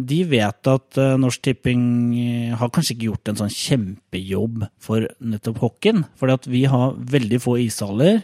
de 0.04 0.18
vet 0.28 0.68
at 0.68 0.98
eh, 1.00 1.14
Norsk 1.20 1.42
Tipping 1.46 1.84
eh, 2.20 2.54
har 2.60 2.70
kanskje 2.74 2.96
ikke 2.96 3.08
gjort 3.10 3.30
en 3.32 3.38
sånn 3.40 3.52
kjempejobb 3.56 4.66
for 4.82 5.06
nettopp 5.24 5.62
hockeyen. 5.64 6.02
For 6.20 6.32
vi 6.52 6.64
har 6.68 6.96
veldig 7.16 7.40
få 7.40 7.56
ishaller. 7.64 8.22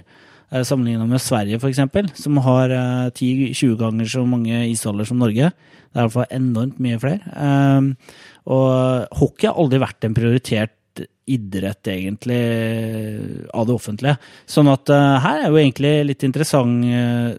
eh, 0.52 0.62
Sammenlignet 0.62 1.09
med 1.09 1.25
Sverige, 1.25 1.57
f.eks., 1.57 2.12
som 2.21 2.40
har 2.45 2.71
eh, 2.71 3.09
10-20 3.14 3.76
ganger 3.81 4.12
så 4.12 4.26
mange 4.28 4.64
ishaller 4.69 5.09
som 5.09 5.21
Norge. 5.25 5.52
Det 5.52 5.97
er 5.97 6.02
i 6.02 6.07
hvert 6.07 6.19
fall 6.19 6.37
enormt 6.37 6.83
mye 6.85 6.99
flere. 7.00 7.38
Og 8.49 9.17
hockey 9.21 9.49
har 9.49 9.57
aldri 9.57 9.81
vært 9.81 10.05
en 10.05 10.17
prioritert 10.17 10.75
idrett, 11.28 11.88
egentlig, 11.93 12.38
av 13.55 13.67
det 13.69 13.75
offentlige. 13.76 14.17
Sånn 14.49 14.69
at 14.73 14.88
eh, 14.93 15.19
her 15.25 15.45
er 15.45 15.52
jo 15.52 15.61
egentlig 15.61 15.93
litt 16.09 16.25
interessant 16.26 16.85
eh, 16.88 17.37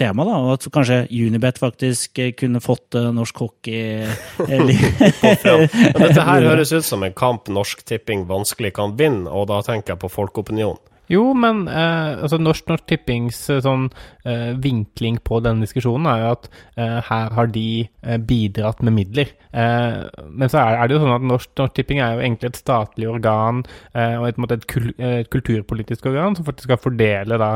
tema, 0.00 0.26
da. 0.26 0.38
Og 0.42 0.54
at 0.56 0.66
kanskje 0.72 1.02
Unibet 1.10 1.60
faktisk 1.60 2.18
eh, 2.22 2.32
kunne 2.36 2.62
fått 2.64 2.96
eh, 2.98 3.10
norsk 3.14 3.42
hockey 3.44 4.04
eh, 4.04 4.12
dette 6.00 6.26
her 6.26 6.46
høres 6.50 6.72
ut 6.74 6.86
som 6.86 7.04
en 7.06 7.16
kamp 7.16 7.50
Norsk 7.52 7.84
Tipping 7.86 8.26
vanskelig 8.30 8.74
kan 8.78 8.96
vinne, 8.98 9.28
og 9.30 9.50
da 9.52 9.60
tenker 9.66 9.94
jeg 9.94 10.02
på 10.04 10.12
folkeopinion. 10.12 10.80
Jo, 11.10 11.24
men 11.34 11.64
eh, 11.68 12.22
altså 12.22 12.38
Norsk, 12.40 12.68
Norsk 12.70 12.86
Tippings 12.90 13.38
eh, 13.50 13.62
sånn 13.64 13.88
eh, 14.24 14.52
vinkling 14.62 15.18
på 15.26 15.40
denne 15.44 15.66
diskusjonen 15.66 16.08
er 16.10 16.22
jo 16.22 16.28
at 16.36 16.48
eh, 16.78 16.98
her 17.08 17.34
har 17.36 17.50
de 17.50 17.66
eh, 17.82 18.20
bidratt 18.30 18.82
med 18.86 18.94
midler. 18.96 19.32
Eh, 19.50 20.06
men 20.30 20.52
så 20.52 20.62
er, 20.62 20.78
er 20.78 20.90
det 20.90 20.96
jo 20.96 21.02
sånn 21.02 21.16
at 21.16 21.26
Norsk, 21.32 21.52
Norsk 21.58 21.76
Tipping 21.76 22.02
er 22.04 22.14
jo 22.14 22.24
egentlig 22.24 22.52
et 22.52 22.60
statlig 22.60 23.10
organ 23.10 23.64
eh, 23.90 24.16
og 24.20 24.28
et, 24.30 24.40
et, 24.56 24.68
kul, 24.70 24.90
et 24.96 25.30
kulturpolitisk 25.32 26.06
organ 26.12 26.38
som 26.38 26.46
faktisk 26.46 26.68
skal 26.70 26.80
fordele 26.80 27.38
da 27.40 27.50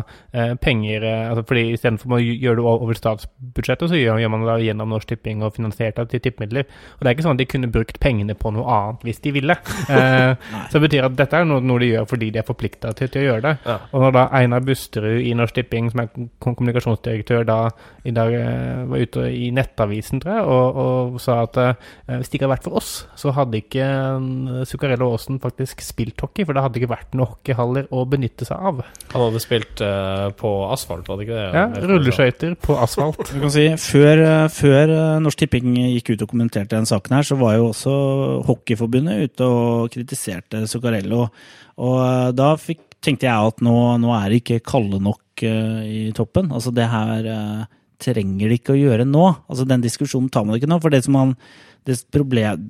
penger 0.61 1.05
altså 1.05 1.43
fordi 1.47 1.63
Istedenfor 1.75 2.17
å 2.17 2.19
gjøre 2.21 2.59
det 2.59 2.65
over 2.71 2.99
statsbudsjettet, 2.99 3.91
så 3.91 3.99
gjør, 3.99 4.19
gjør 4.23 4.33
man 4.33 4.45
det 4.45 4.51
da 4.51 4.57
gjennom 4.63 4.93
Norsk 4.95 5.11
Tipping 5.11 5.43
og 5.45 5.55
finansiert 5.57 5.99
av 6.01 6.09
tippemidler. 6.11 6.67
Og 6.97 7.03
det 7.03 7.11
er 7.11 7.17
ikke 7.17 7.27
sånn 7.27 7.37
at 7.37 7.43
de 7.43 7.49
kunne 7.51 7.71
brukt 7.73 7.99
pengene 8.03 8.37
på 8.39 8.53
noe 8.55 8.65
annet 8.77 9.07
hvis 9.07 9.21
de 9.25 9.33
ville. 9.35 9.57
Eh, 9.89 10.33
så 10.69 10.79
det 10.79 10.85
betyr 10.87 11.09
at 11.09 11.17
dette 11.19 11.41
er 11.41 11.49
noe, 11.49 11.63
noe 11.65 11.83
de 11.83 11.93
gjør 11.93 12.09
fordi 12.11 12.31
de 12.35 12.41
er 12.41 12.49
forplikta 12.49 12.93
til, 12.97 13.11
til 13.13 13.23
å 13.23 13.27
gjøre 13.29 13.44
det. 13.44 13.44
Ja. 13.45 13.77
Og 13.93 14.05
når 14.05 14.15
da 14.17 14.25
Einar 14.39 14.65
Busterud 14.65 15.21
i 15.21 15.33
Norsk 15.37 15.59
Tipping, 15.59 15.91
som 15.93 16.05
er 16.05 16.11
kommunikasjonsdirektør, 16.45 17.45
da 17.49 17.59
i 18.05 18.13
dag 18.15 18.35
eh, 18.37 18.83
var 18.91 19.05
ute 19.05 19.27
i 19.33 19.49
Nettavisen, 19.55 20.21
tror 20.23 20.35
jeg, 20.35 20.45
og, 20.55 20.81
og 20.85 21.21
sa 21.23 21.39
at 21.47 21.59
eh, 21.61 21.91
hvis 22.19 22.31
det 22.31 22.39
ikke 22.39 22.47
hadde 22.47 22.55
vært 22.55 22.69
for 22.69 22.81
oss, 22.81 22.93
så 23.21 23.33
hadde 23.37 23.61
ikke 23.61 23.87
eh, 23.89 24.65
Zuccarello 24.69 25.11
Aasen 25.15 25.41
faktisk 25.43 25.85
spilt 25.85 26.21
hockey, 26.25 26.45
for 26.45 26.57
det 26.57 26.65
hadde 26.65 26.81
ikke 26.81 26.93
vært 26.93 27.17
noen 27.17 27.33
hockeyhaller 27.33 27.89
å 27.95 28.05
benytte 28.11 28.49
seg 28.49 28.61
av. 28.71 28.85
Han 29.15 29.27
hadde 29.27 29.43
spilt 29.43 29.83
uh, 29.85 30.29
på 30.37 30.51
asfalt, 30.73 31.09
var 31.09 31.21
det 31.21 31.29
ikke 31.29 31.41
det? 31.41 31.49
Ja, 31.57 31.89
Rulleskøyter 31.91 32.57
på 32.61 32.79
asfalt. 32.81 33.23
Du 33.35 33.41
kan 33.43 33.51
si, 33.51 33.65
før, 33.81 34.21
før 34.53 34.91
Norsk 35.25 35.41
Tipping 35.43 35.75
gikk 35.75 36.13
ut 36.13 36.23
og 36.27 36.31
kommenterte 36.31 36.77
den 36.77 36.87
saken 36.89 37.17
her, 37.17 37.27
så 37.27 37.39
var 37.41 37.57
jo 37.59 37.71
også 37.73 37.95
Hockeyforbundet 38.47 39.31
ute 39.31 39.49
og 39.49 39.93
kritiserte 39.95 40.65
Zuccarello. 40.71 41.27
Og 41.83 42.35
da 42.39 42.53
fikk, 42.61 42.94
tenkte 43.05 43.29
jeg 43.29 43.53
at 43.53 43.63
nå, 43.65 43.77
nå 44.03 44.11
er 44.17 44.27
det 44.31 44.41
ikke 44.43 44.65
kalde 44.67 45.01
nok 45.03 45.45
uh, 45.45 45.83
i 45.85 46.09
toppen. 46.17 46.51
Altså 46.55 46.73
det 46.75 46.89
her 46.91 47.29
uh, 47.29 47.69
trenger 48.03 48.51
de 48.51 48.59
ikke 48.59 48.75
å 48.75 48.81
gjøre 48.81 49.07
nå. 49.09 49.29
Altså 49.49 49.69
Den 49.69 49.85
diskusjonen 49.85 50.33
tar 50.33 50.47
man 50.47 50.59
ikke 50.59 50.71
nå. 50.71 50.81
For 50.83 50.95
det 50.95 51.05
som 51.07 51.17
man 51.19 51.37
det 51.85 51.99
problem, 52.15 52.63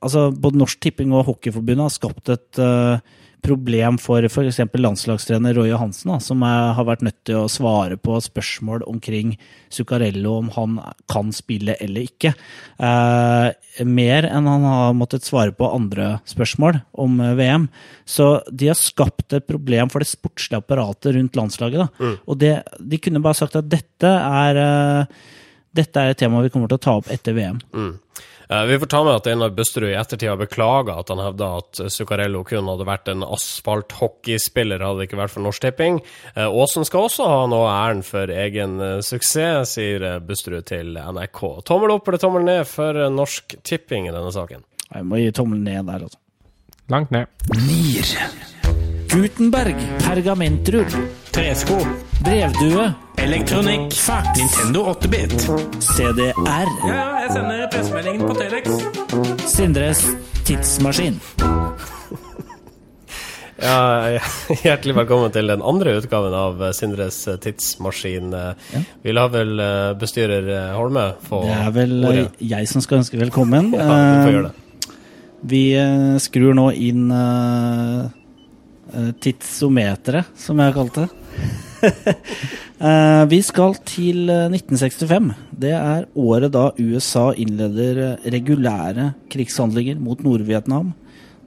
altså 0.00 0.30
Både 0.32 0.56
Norsk 0.56 0.80
Tipping 0.80 1.12
og 1.12 1.26
Hockeyforbundet 1.28 1.84
har 1.84 1.92
skapt 1.92 2.30
et 2.32 2.60
eh, 2.62 3.18
problem 3.42 3.98
for 4.00 4.24
f.eks. 4.24 4.60
landslagstrener 4.78 5.56
Roy 5.56 5.72
Johansen, 5.72 6.12
da, 6.12 6.18
som 6.22 6.44
er, 6.46 6.72
har 6.76 6.86
vært 6.88 7.02
nødt 7.06 7.18
til 7.28 7.40
å 7.40 7.50
svare 7.50 7.98
på 8.00 8.16
spørsmål 8.22 8.84
omkring 8.90 9.34
Zuccarello, 9.72 10.36
om 10.40 10.52
han 10.54 10.78
kan 11.10 11.34
spille 11.34 11.76
eller 11.82 12.06
ikke. 12.06 12.34
Eh, 12.78 13.82
mer 13.88 14.28
enn 14.30 14.48
han 14.50 14.66
har 14.68 14.96
måttet 14.96 15.26
svare 15.26 15.54
på 15.56 15.68
andre 15.68 16.14
spørsmål 16.30 16.80
om 17.04 17.20
eh, 17.20 17.34
VM. 17.40 17.68
Så 18.06 18.30
de 18.50 18.70
har 18.70 18.78
skapt 18.78 19.34
et 19.36 19.48
problem 19.48 19.92
for 19.92 20.04
det 20.04 20.12
sportslige 20.12 20.62
apparatet 20.62 21.16
rundt 21.18 21.38
landslaget. 21.38 21.84
Da. 21.84 22.16
Og 22.26 22.40
det, 22.40 22.56
de 22.78 23.02
kunne 23.02 23.22
bare 23.24 23.42
sagt 23.42 23.58
at 23.58 23.70
dette 23.70 24.10
er 24.10 24.62
eh, 24.62 25.22
dette 25.72 26.00
er 26.00 26.12
et 26.12 26.20
tema 26.20 26.42
vi 26.44 26.50
kommer 26.52 26.68
til 26.68 26.78
å 26.78 26.84
ta 26.84 26.96
opp 27.00 27.08
etter 27.12 27.36
VM. 27.36 27.60
Eh, 27.72 28.41
Vi 28.68 28.78
får 28.78 28.86
ta 28.86 29.00
med 29.04 29.14
at 29.14 29.26
Einar 29.30 29.52
Busterud 29.56 29.88
i 29.88 29.94
ettertid 29.96 30.28
har 30.28 30.36
beklaga 30.36 30.98
at 31.00 31.08
han 31.08 31.20
hevda 31.22 31.46
at 31.62 31.80
Zuccarello 31.94 32.42
kun 32.44 32.68
hadde 32.68 32.84
vært 32.84 33.08
en 33.08 33.24
asfalthockeyspiller, 33.24 34.82
hadde 34.84 35.00
det 35.00 35.06
ikke 35.08 35.20
vært 35.22 35.32
for 35.32 35.46
Norsk 35.46 35.64
Tipping. 35.64 36.00
Eh, 36.34 36.44
Aasen 36.44 36.84
skal 36.88 37.06
også 37.08 37.28
ha 37.30 37.40
noe 37.48 37.70
æren 37.70 38.04
for 38.06 38.28
egen 38.28 38.76
eh, 38.82 38.98
suksess, 39.06 39.76
sier 39.78 40.04
eh, 40.04 40.20
Busterud 40.20 40.66
til 40.68 40.98
NRK. 41.00 41.40
Tommel 41.68 41.94
opp 41.96 42.10
eller 42.10 42.22
tommel 42.22 42.46
ned 42.48 42.68
for 42.68 42.98
eh, 42.98 43.12
Norsk 43.14 43.56
Tipping 43.64 44.10
i 44.10 44.14
denne 44.14 44.34
saken? 44.34 44.66
Jeg 44.92 45.08
må 45.08 45.22
gi 45.22 45.32
tommelen 45.32 45.64
ned 45.64 45.88
der, 45.88 46.06
altså. 46.10 46.20
Langt 46.92 47.14
ned. 47.14 47.30
Nier. 47.64 48.16
Gutenberg, 49.12 49.80
pergamentrull, 50.04 51.04
Tresko. 51.32 51.80
Brevdue, 52.24 52.92
Elektronikk. 53.18 53.92
fax, 53.92 54.38
Nintendo 54.38 54.84
8-bit. 54.92 55.32
CDR, 55.82 56.68
Ja, 56.86 57.02
jeg 57.22 57.30
sender 57.34 57.66
pressemeldingen 57.72 58.26
på 58.28 58.34
Telex. 58.38 59.48
Sindres 59.50 60.02
tidsmaskin. 60.46 61.18
Ja, 63.62 64.18
Hjertelig 64.64 64.94
velkommen 64.96 65.30
til 65.34 65.50
den 65.52 65.62
andre 65.62 65.96
utgaven 66.00 66.34
av 66.34 66.62
Sindres 66.74 67.20
tidsmaskin. 67.44 68.32
Ja. 68.34 68.82
Vi 69.04 69.14
lar 69.14 69.30
vel 69.34 69.54
eh, 69.62 69.92
bestyrer 70.00 70.48
eh, 70.50 70.70
Holme 70.78 71.04
få 71.28 71.44
Det 71.46 71.58
er 71.60 71.74
vel 71.76 71.94
ordet. 72.08 72.24
eh, 72.40 72.46
jeg 72.54 72.70
som 72.70 72.82
skal 72.82 73.02
ønske 73.02 73.20
velkommen. 73.22 73.70
Ja, 73.76 73.86
du 73.86 74.22
får 74.26 74.34
gjøre 74.36 74.48
det. 74.50 74.58
Vi 75.52 75.62
skrur 76.22 76.54
nå 76.54 76.68
inn 76.78 77.08
tidsometeret, 79.24 80.28
som 80.38 80.60
jeg 80.62 80.70
har 80.70 80.76
kalt 80.76 81.00
det. 81.00 81.06
Eh, 82.82 83.24
Vi 83.30 83.38
skal 83.46 83.76
til 83.86 84.26
eh, 84.26 84.48
1965. 84.50 85.28
Det 85.54 85.70
er 85.70 86.08
året 86.18 86.50
da 86.50 86.64
USA 86.82 87.28
innleder 87.38 88.00
eh, 88.02 88.24
regulære 88.34 89.04
krigshandlinger 89.30 90.00
mot 90.02 90.18
Nord-Vietnam. 90.26 90.88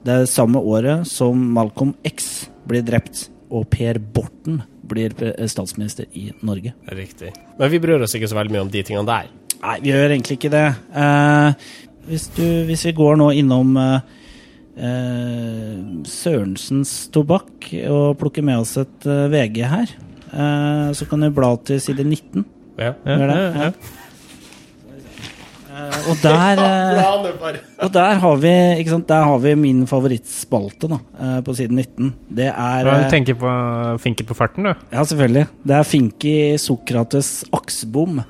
Det 0.00 0.14
er 0.14 0.30
samme 0.32 0.62
året 0.64 1.04
som 1.10 1.36
Malcolm 1.52 1.92
X 2.08 2.46
blir 2.64 2.86
drept, 2.88 3.26
og 3.52 3.68
Per 3.68 4.00
Borten 4.00 4.62
blir 4.88 5.12
eh, 5.28 5.44
statsminister 5.44 6.08
i 6.16 6.30
Norge. 6.40 6.72
Riktig. 6.88 7.34
Men 7.60 7.74
vi 7.74 7.82
bryr 7.84 8.08
oss 8.08 8.16
ikke 8.16 8.32
så 8.32 8.40
veldig 8.40 8.56
mye 8.56 8.64
om 8.64 8.72
de 8.72 8.86
tingene 8.88 9.04
der. 9.10 9.28
Nei, 9.60 9.76
vi 9.84 9.92
gjør 9.92 10.08
egentlig 10.16 10.38
ikke 10.40 10.54
det. 10.56 10.66
Uh, 10.96 11.52
hvis, 12.06 12.28
du, 12.36 12.44
hvis 12.66 12.84
vi 12.86 12.94
går 12.96 13.18
nå 13.18 13.30
innom 13.34 13.76
eh, 13.80 14.16
eh, 14.78 15.78
Sørensens 16.06 16.94
tobakk 17.14 17.70
og 17.90 18.16
plukker 18.20 18.46
med 18.46 18.62
oss 18.62 18.76
et 18.80 19.08
eh, 19.10 19.26
VG 19.32 19.62
her, 19.66 19.94
eh, 20.36 20.88
så 20.96 21.06
kan 21.08 21.24
du 21.24 21.30
bla 21.34 21.54
til 21.66 21.80
side 21.82 22.04
19. 22.04 22.44
Ja. 22.76 22.92
ja, 22.92 23.16
det? 23.16 23.38
Ja. 23.56 23.70
Eh, 25.76 25.98
og 26.10 26.20
der 26.22 26.60
eh, 26.62 27.58
og 27.84 27.92
der 27.92 28.20
har 28.22 28.38
vi 28.40 28.52
ikke 28.80 28.94
sant, 28.94 29.08
der 29.08 29.26
har 29.28 29.40
vi 29.42 29.54
min 29.60 29.82
favorittspalte 29.88 30.88
da, 30.92 31.00
på 31.44 31.56
side 31.56 31.72
19. 31.72 32.14
Det 32.38 32.48
er 32.52 32.88
Du 32.88 33.10
tenker 33.12 33.38
på 33.40 33.52
Finker 34.04 34.28
på 34.28 34.36
farten, 34.36 34.68
du. 34.68 34.72
ja, 34.92 35.04
selvfølgelig. 35.04 35.46
Det 35.64 35.76
er 35.76 35.88
Finki 35.88 36.36
Sokrates 36.60 37.44
Aksebom 37.56 38.20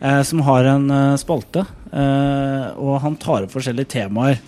eh, 0.00 0.22
som 0.22 0.44
har 0.48 0.64
en 0.64 0.88
spalte. 1.20 1.64
Eh, 1.92 2.66
og 2.78 3.00
han 3.04 3.16
tar 3.20 3.46
opp 3.46 3.54
forskjellige 3.54 3.96
temaer 3.96 4.38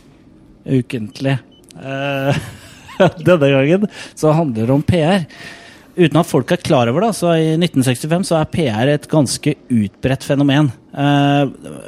ukentlig. 0.67 1.39
Eh, 1.83 2.43
denne 3.27 3.51
gangen 3.51 3.89
så 4.15 4.35
handler 4.37 4.69
det 4.69 4.77
om 4.77 4.85
PR. 4.87 5.27
Uten 5.93 6.17
at 6.17 6.29
folk 6.29 6.49
er 6.55 6.61
klar 6.65 6.89
over 6.89 7.05
det, 7.05 7.11
så 7.19 7.35
i 7.37 7.51
1965 7.59 8.31
så 8.31 8.39
er 8.39 8.49
PR 8.53 8.89
et 8.89 9.09
ganske 9.11 9.53
utbredt 9.69 10.25
fenomen. 10.25 10.71
Eh, 10.93 11.43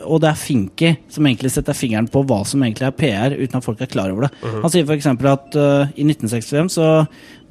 og 0.05 0.21
det 0.21 0.29
er 0.29 0.41
Finky 0.41 0.91
som 1.13 1.25
egentlig 1.25 1.55
setter 1.55 1.77
fingeren 1.77 2.11
på 2.13 2.21
hva 2.29 2.43
som 2.49 2.61
egentlig 2.67 2.89
er 2.91 2.99
PR, 2.99 3.37
uten 3.39 3.61
at 3.61 3.65
folk 3.65 3.81
er 3.81 3.89
klar 3.89 4.13
over 4.13 4.27
det. 4.27 4.33
Han 4.45 4.73
sier 4.73 4.85
f.eks. 4.85 5.09
at 5.09 5.57
uh, 5.57 5.97
i 5.97 6.05
1965 6.05 6.77
så 6.77 6.89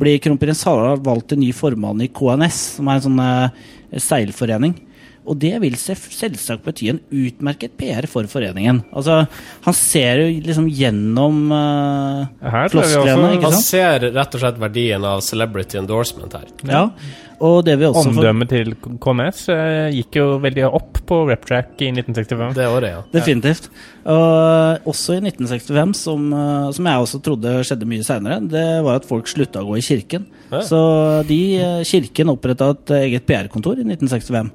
blir 0.02 0.22
kronprins 0.22 0.62
Harald 0.70 1.02
valgt 1.06 1.32
til 1.34 1.42
ny 1.42 1.50
formann 1.58 2.06
i 2.06 2.12
KNS, 2.14 2.62
som 2.78 2.90
er 2.90 3.02
en 3.02 3.06
sånn 3.08 3.24
uh, 3.24 3.74
seilforening. 3.98 4.78
Og 5.24 5.38
det 5.40 5.54
vil 5.64 5.76
selvsagt 5.80 6.66
bety 6.66 6.90
en 6.92 7.00
utmerket 7.08 7.78
PR 7.80 8.08
for 8.12 8.28
foreningen. 8.32 8.82
Altså, 8.92 9.22
han 9.64 9.78
ser 9.78 10.20
jo 10.20 10.32
liksom 10.44 10.68
gjennom 10.68 11.46
uh, 11.54 12.66
flosklene, 12.74 13.36
Han 13.38 13.56
sant? 13.56 13.68
ser 13.70 14.10
rett 14.10 14.36
og 14.36 14.44
slett 14.44 14.60
verdien 14.60 15.06
av 15.08 15.24
celebrity 15.24 15.80
endorsement 15.80 16.36
her. 16.36 16.50
Ja. 16.68 16.88
Og 17.44 17.64
det 17.68 17.76
vi 17.80 17.88
også 17.88 18.06
får 18.06 18.20
Omdømmet 18.22 18.52
til 18.54 18.76
KMS 19.04 19.40
eh, 19.52 19.96
gikk 19.98 20.20
jo 20.20 20.28
veldig 20.44 20.68
opp 20.70 21.02
på 21.08 21.18
Reptrack 21.28 21.82
i 21.84 21.90
1965. 21.92 22.54
Det 22.56 22.68
året, 22.70 22.94
ja. 22.94 23.02
Definitivt. 23.16 23.68
Og 24.14 24.88
også 24.94 25.18
i 25.18 25.24
1965, 25.26 25.96
som, 26.06 26.30
eh, 26.38 26.70
som 26.78 26.88
jeg 26.92 27.08
også 27.08 27.20
trodde 27.26 27.56
skjedde 27.68 27.90
mye 27.90 28.06
seinere, 28.06 28.40
det 28.54 28.68
var 28.86 29.02
at 29.02 29.10
folk 29.10 29.28
slutta 29.32 29.64
å 29.64 29.68
gå 29.72 29.80
i 29.80 29.84
kirken. 29.84 30.30
Ja. 30.54 30.62
Så 30.68 30.80
de, 31.28 31.42
kirken 31.90 32.32
oppretta 32.32 32.72
et 32.78 32.96
eget 33.02 33.28
PR-kontor 33.28 33.82
i 33.82 33.88
1965. 33.88 34.54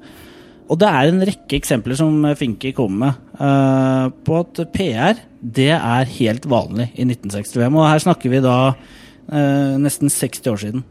Og 0.69 0.77
det 0.81 0.89
er 0.89 1.09
en 1.09 1.25
rekke 1.25 1.57
eksempler 1.57 1.97
som 1.97 2.21
Finke 2.37 2.75
kommer 2.77 3.15
med 3.15 3.41
uh, 3.41 4.13
på 4.25 4.43
at 4.43 4.63
PR 4.75 5.25
det 5.39 5.73
er 5.73 6.15
helt 6.19 6.49
vanlig 6.51 6.91
i 6.99 7.07
1965. 7.07 7.67
Og 7.73 7.89
her 7.89 8.05
snakker 8.05 8.33
vi 8.33 8.45
da 8.45 8.59
uh, 8.75 9.75
nesten 9.81 10.13
60 10.13 10.53
år 10.53 10.63
siden. 10.65 10.85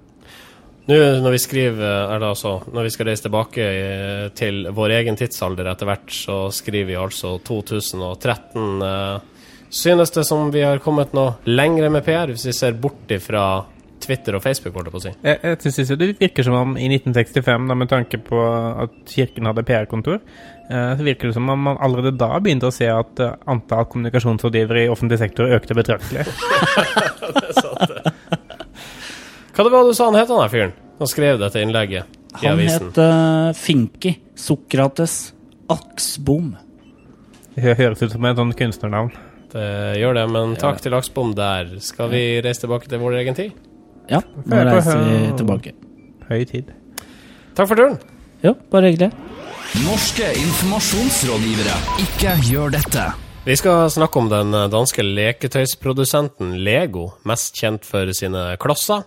Nå 0.87 0.97
når 1.19 1.33
vi 1.35 1.39
skriver, 1.43 2.13
eller 2.15 2.29
altså, 2.29 2.61
når 2.71 2.87
vi 2.87 2.91
skal 2.95 3.09
reise 3.09 3.25
tilbake 3.25 3.59
eh, 3.59 4.27
til 4.39 4.69
vår 4.71 4.93
egen 5.01 5.17
tidsalder 5.19 5.67
etter 5.67 5.89
hvert, 5.89 6.13
så 6.15 6.37
skriver 6.55 6.87
vi 6.87 6.95
altså 6.95 7.33
2013. 7.43 8.69
Uh, 8.79 9.33
Synes 9.67 10.13
det 10.15 10.23
som 10.23 10.47
vi 10.53 10.61
har 10.63 10.79
kommet 10.79 11.11
noe 11.11 11.33
lengre 11.43 11.89
med 11.91 12.05
PR, 12.05 12.31
hvis 12.31 12.45
vi 12.47 12.55
ser 12.55 12.77
bort 12.79 13.11
ifra 13.11 13.65
Twitter 14.03 14.35
og 14.37 14.43
Facebook, 14.43 14.75
holdt 14.77 14.89
jeg 14.89 14.93
på 14.95 14.99
å 14.99 15.03
si? 15.05 15.11
Jeg, 15.25 15.39
jeg 15.43 15.73
synes 15.73 15.91
det 15.99 16.09
virker 16.19 16.45
som 16.47 16.55
om 16.59 16.75
i 16.79 16.87
1965, 16.89 17.67
da, 17.71 17.77
med 17.77 17.89
tanke 17.91 18.19
på 18.23 18.41
at 18.85 18.95
kirken 19.11 19.49
hadde 19.49 19.63
PR-kontor, 19.67 20.19
eh, 20.69 20.91
så 20.99 21.05
virker 21.07 21.29
det 21.31 21.37
som 21.37 21.49
om 21.53 21.63
man 21.69 21.79
allerede 21.83 22.13
da 22.17 22.29
begynte 22.43 22.69
å 22.69 22.75
se 22.75 22.89
at 22.91 23.23
eh, 23.23 23.33
antall 23.49 23.87
kommunikasjonsrådgivere 23.91 24.85
i 24.85 24.91
offentlig 24.93 25.19
sektor 25.23 25.49
økte 25.57 25.77
betraktelig. 25.77 26.27
Det 27.27 27.43
er 27.43 27.57
sant 27.57 27.91
Hva 29.57 29.65
det 29.65 29.71
var 29.73 29.87
du 29.87 29.93
sa 29.97 30.07
han 30.07 30.15
het, 30.19 30.29
han 30.29 30.43
der 30.43 30.51
fyren? 30.53 30.73
Han 30.99 31.09
skrev 31.09 31.39
dette 31.41 31.61
innlegget 31.61 32.17
i 32.37 32.45
Han 32.45 32.53
avisen. 32.59 32.91
het 32.91 32.99
uh, 33.01 33.49
Finky 33.57 34.15
Sokrates 34.37 35.17
Aksbom. 35.73 36.53
Det 37.57 37.73
høres 37.79 38.03
ut 38.03 38.13
som 38.13 38.25
et 38.29 38.37
sånt 38.37 38.57
kunstnernavn. 38.57 39.11
Det 39.51 39.67
gjør 39.97 40.17
det, 40.19 40.25
men 40.33 40.53
takk 40.59 40.81
til 40.83 40.93
Aksbom 40.97 41.33
der. 41.37 41.71
Skal 41.81 42.11
vi 42.13 42.21
reise 42.45 42.65
tilbake 42.65 42.89
til 42.91 43.01
vår 43.01 43.17
egen 43.23 43.37
tid? 43.37 43.55
Ja, 44.09 44.21
nå 44.45 44.59
reiser 44.69 45.01
vi 45.03 45.15
tilbake. 45.39 45.73
Høy 46.29 46.43
tid. 46.47 46.71
Takk 47.57 47.67
for 47.71 47.75
turen. 47.79 47.97
Jo, 48.45 48.53
bare 48.71 48.91
hyggelig. 48.91 49.11
Norske 49.83 50.27
informasjonsrådgivere. 50.39 51.75
Ikke 52.05 52.35
gjør 52.47 52.75
dette. 52.77 53.07
Vi 53.47 53.55
skal 53.55 53.85
snakke 53.87 54.19
om 54.19 54.25
den 54.27 54.51
danske 54.51 54.99
leketøysprodusenten 55.07 56.49
Lego, 56.65 57.05
mest 57.23 57.55
kjent 57.55 57.85
for 57.87 58.09
sine 58.11 58.41
klosser. 58.59 59.05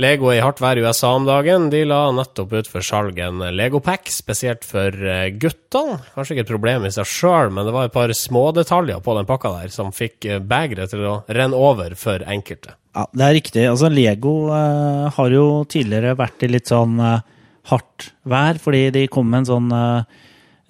Lego 0.00 0.30
er 0.32 0.38
i 0.38 0.40
hardt 0.40 0.62
vær 0.64 0.80
i 0.80 0.86
USA 0.86 1.10
om 1.18 1.26
dagen. 1.28 1.66
De 1.68 1.82
la 1.84 1.98
nettopp 2.16 2.54
ut 2.56 2.70
for 2.72 2.86
salg 2.86 3.20
en 3.20 3.44
Lego-pack, 3.52 4.08
spesielt 4.08 4.64
for 4.64 4.88
eh, 4.88 5.26
guttene. 5.36 5.98
Kanskje 6.14 6.38
ikke 6.38 6.46
et 6.46 6.54
problem 6.54 6.88
i 6.88 6.94
seg 6.96 7.10
sjøl, 7.12 7.52
men 7.52 7.68
det 7.68 7.76
var 7.76 7.90
et 7.90 7.96
par 7.98 8.16
smådetaljer 8.16 9.04
på 9.04 9.18
den 9.20 9.28
pakka 9.28 9.52
der 9.58 9.76
som 9.76 9.92
fikk 9.92 10.30
eh, 10.30 10.40
begeret 10.40 10.96
til 10.96 11.04
å 11.04 11.20
renne 11.28 11.60
over 11.68 11.92
for 12.00 12.24
enkelte. 12.24 12.78
Ja, 12.96 13.04
det 13.12 13.28
er 13.28 13.38
riktig. 13.42 13.68
Altså, 13.68 13.92
Lego 13.92 14.36
eh, 14.48 15.06
har 15.20 15.36
jo 15.42 15.46
tidligere 15.68 16.16
vært 16.24 16.48
i 16.48 16.54
litt 16.56 16.72
sånn 16.72 16.96
eh, 17.04 17.20
hardt 17.68 18.14
vær, 18.24 18.64
fordi 18.64 18.86
de 18.96 19.06
kom 19.12 19.28
med 19.28 19.44
en 19.44 19.52
sånn 19.52 19.72
eh, 19.76 20.20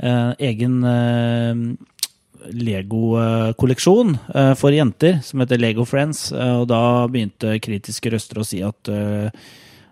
eh, 0.03 0.31
egen 0.51 0.81
Lego-kolleksjon 2.53 4.17
eh, 4.35 4.55
for 4.59 4.75
jenter, 4.75 5.21
som 5.25 5.41
heter 5.43 5.61
Lego 5.61 5.85
Friends. 5.89 6.31
eh, 6.33 6.57
og 6.61 6.69
da 6.71 7.07
begynte 7.11 7.59
kritiske 7.63 8.13
røster 8.13 8.41
å 8.41 8.47
si 8.47 8.63
at 8.65 8.91
eh, 8.93 9.31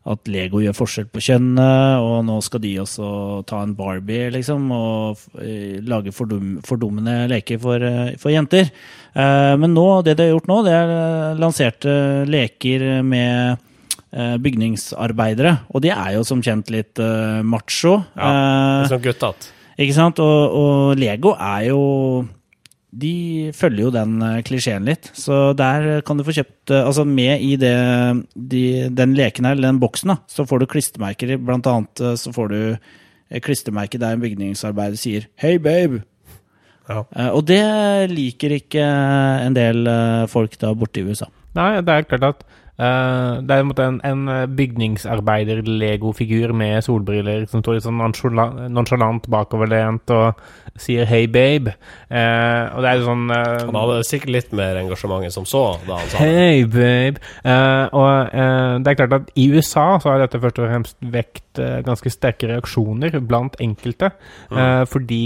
at 0.02 0.26
Lego 0.26 0.58
gjør 0.58 0.74
forskjell 0.74 1.06
på 1.14 1.20
kjønnet, 1.22 2.02
og 2.02 2.24
nå 2.26 2.40
skal 2.42 2.58
de 2.64 2.72
også 2.82 3.06
ta 3.46 3.60
en 3.62 3.76
Barbie, 3.78 4.32
liksom, 4.34 4.64
og 4.74 5.20
lage 5.86 6.10
fordum, 6.10 6.56
fordummende 6.66 7.28
leker 7.30 7.60
for, 7.62 7.84
for 8.18 8.34
jenter. 8.34 8.72
Men 9.14 9.70
nå, 9.76 9.86
det 10.02 10.16
de 10.18 10.26
har 10.26 10.32
gjort 10.32 10.50
nå, 10.50 10.58
det 10.66 10.74
er 10.74 11.38
lanserte 11.38 11.94
leker 12.26 12.88
med 13.06 13.62
bygningsarbeidere, 14.42 15.54
og 15.70 15.86
de 15.86 15.94
er 15.94 16.16
jo 16.16 16.26
som 16.26 16.42
kjent 16.42 16.74
litt 16.74 16.98
macho. 17.46 18.00
Ja, 18.18 18.34
liksom 18.82 18.96
sånn 18.96 19.06
guttete. 19.06 19.54
ikke 19.78 19.98
sant? 20.02 20.18
Og, 20.18 20.62
og 20.64 20.98
Lego 20.98 21.38
er 21.38 21.68
jo 21.70 21.80
De 22.92 23.50
følger 23.56 23.86
jo 23.86 23.92
den 23.94 24.18
eh, 24.20 24.40
klisjeen 24.44 24.84
litt. 24.84 25.08
Så 25.16 25.54
der 25.56 26.02
kan 26.04 26.18
du 26.18 26.26
få 26.26 26.34
kjøpt 26.36 26.74
eh, 26.74 26.84
Altså 26.84 27.06
med 27.08 27.40
i 27.40 27.54
det, 27.56 27.72
de, 28.36 28.64
den 28.92 29.14
leken 29.16 29.48
her, 29.48 29.56
eller 29.56 29.70
den 29.70 29.80
boksen, 29.80 30.12
da, 30.12 30.18
så 30.28 30.44
får 30.48 30.60
du 30.60 30.68
klistremerker. 30.68 31.38
Blant 31.40 31.68
annet 31.70 32.04
eh, 32.04 32.16
så 32.20 32.34
får 32.36 32.52
du 32.52 32.60
klistremerke 33.42 33.96
der 33.96 34.12
en 34.12 34.20
bygningsarbeider 34.20 35.00
sier 35.00 35.28
'Hey, 35.40 35.56
babe'. 35.56 36.02
Ja. 36.90 37.04
Og 37.32 37.46
det 37.46 37.62
liker 38.10 38.52
ikke 38.58 38.82
en 38.82 39.54
del 39.56 39.86
folk 40.28 40.58
da 40.60 40.74
borte 40.74 41.00
i 41.00 41.06
USA. 41.06 41.28
Nei, 41.56 41.80
det 41.80 41.94
er 41.94 42.08
klart 42.10 42.26
at 42.26 42.42
eh, 42.82 43.42
det 43.46 43.56
er 43.56 43.62
en 43.62 43.72
en, 43.82 44.00
en 44.10 44.56
bygningsarbeider-legofigur 44.58 46.52
med 46.56 46.82
solbriller 46.84 47.46
som 47.50 47.62
står 47.62 47.78
litt 47.78 47.86
sånn 47.86 48.00
nonchalant, 48.00 48.66
nonchalant 48.72 49.28
bakoverlent 49.30 50.10
og 50.14 50.42
sier 50.76 51.04
'hei, 51.04 51.26
babe'. 51.28 51.74
Uh, 52.12 52.64
og 52.76 52.82
det 52.82 52.88
er 52.88 53.02
sånn 53.04 53.26
uh, 53.28 53.64
Han 53.68 53.76
hadde 53.76 54.04
sikkert 54.08 54.32
litt 54.36 54.52
mer 54.56 54.76
engasjement 54.80 55.24
enn 55.24 55.34
som 55.34 55.44
så 55.48 55.64
da 55.86 55.98
han 56.00 56.08
sa 56.08 56.18
det. 56.18 56.28
Hei, 56.28 56.64
babe. 56.64 57.20
Eh, 57.44 57.86
og 57.92 58.34
eh, 58.34 58.78
det 58.82 58.92
er 58.92 58.98
klart 58.98 59.16
at 59.16 59.32
i 59.38 59.48
USA 59.52 59.86
så 60.02 60.12
har 60.12 60.22
dette 60.22 60.40
først 60.42 60.60
og 60.62 60.70
fremst 60.70 60.96
vekt 61.14 61.60
eh, 61.62 61.80
ganske 61.86 62.12
sterke 62.12 62.50
reaksjoner 62.50 63.18
blant 63.20 63.58
enkelte, 63.62 64.12
mm. 64.50 64.86
fordi 64.90 65.24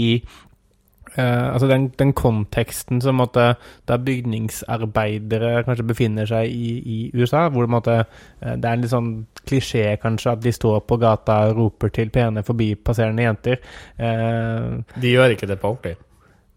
eh, 1.17 1.53
altså 1.53 1.67
den, 1.69 1.89
den 1.99 2.13
konteksten 2.17 3.01
som 3.03 3.19
måtte, 3.21 3.49
der 3.89 4.03
bygningsarbeidere 4.07 5.63
kanskje 5.67 5.87
befinner 5.89 6.29
seg 6.29 6.51
i, 6.51 6.71
i 6.79 6.97
USA, 7.17 7.47
hvor 7.49 7.67
det, 7.67 7.73
måtte, 7.73 7.99
uh, 8.43 8.55
det 8.55 8.65
er 8.65 8.73
en 8.73 8.85
litt 8.85 8.93
sånn 8.93 9.11
klisjé 9.47 9.85
kanskje 10.01 10.35
at 10.35 10.43
de 10.43 10.53
står 10.55 10.81
på 10.87 10.99
gata 11.01 11.43
og 11.49 11.61
roper 11.61 11.93
til 11.95 12.11
pene 12.13 12.45
forbipasserende 12.47 13.27
jenter. 13.27 13.63
Uh, 13.99 14.83
De 14.95 15.15
gjør 15.15 15.35
ikke 15.35 15.49
det 15.49 15.59
på 15.61 15.73
ordentlig. 15.75 15.97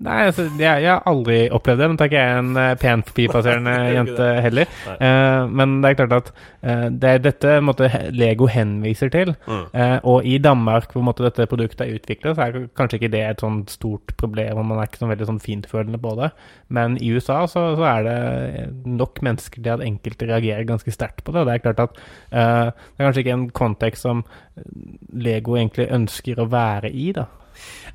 Nei, 0.00 0.16
altså, 0.30 0.46
jeg, 0.56 0.84
jeg 0.84 0.88
har 0.88 1.02
aldri 1.10 1.42
opplevd 1.52 1.82
det, 1.82 1.88
men 1.90 1.98
ikke 2.06 2.22
jeg 2.22 2.38
en 2.40 2.60
pen 2.80 3.04
forbipasserende 3.04 3.74
jente 3.94 4.28
heller. 4.46 4.70
Uh, 4.88 5.44
men 5.52 5.78
det 5.82 5.90
er 5.90 5.98
klart 5.98 6.14
at 6.16 6.30
uh, 6.32 6.86
det 6.88 7.10
er 7.10 7.24
dette 7.26 7.56
måtte, 7.64 7.90
Lego 8.16 8.48
henviser 8.50 9.12
til. 9.12 9.34
Mm. 9.44 9.66
Uh, 9.74 9.98
og 10.14 10.28
i 10.28 10.38
Danmark, 10.42 10.94
hvor 10.94 11.04
måtte, 11.04 11.26
dette 11.26 11.48
produktet 11.50 11.84
er 11.84 11.98
utviklet, 11.98 12.36
så 12.36 12.46
er 12.46 12.70
kanskje 12.78 13.00
ikke 13.00 13.12
det 13.12 13.22
et 13.26 13.44
sånt 13.44 13.72
stort 13.76 14.14
problem, 14.20 14.62
og 14.62 14.70
man 14.70 14.80
er 14.80 14.88
ikke 14.88 15.02
sånn 15.02 15.12
veldig 15.12 15.28
sånn 15.28 15.42
fintfølende 15.44 16.00
på 16.00 16.14
det. 16.20 16.30
Men 16.72 16.96
i 17.02 17.10
USA 17.12 17.42
så, 17.50 17.64
så 17.76 17.86
er 17.90 18.06
det 18.06 18.16
nok 18.88 19.20
mennesker 19.26 19.60
til 19.60 19.74
at 19.74 19.84
enkelte 19.84 20.28
reagerer 20.30 20.68
ganske 20.68 20.94
sterkt 20.94 21.24
på 21.26 21.34
det. 21.34 21.42
Og 21.42 21.50
det 21.50 21.56
er 21.56 21.64
klart 21.64 21.82
at 21.84 21.98
eh, 22.00 22.70
det 22.70 23.02
er 23.02 23.08
kanskje 23.08 23.24
ikke 23.24 23.36
en 23.36 23.48
kontekst 23.56 24.06
som 24.06 24.22
Lego 25.10 25.56
egentlig 25.58 25.88
ønsker 25.92 26.40
å 26.40 26.48
være 26.50 26.92
i, 26.92 27.10
da. 27.16 27.26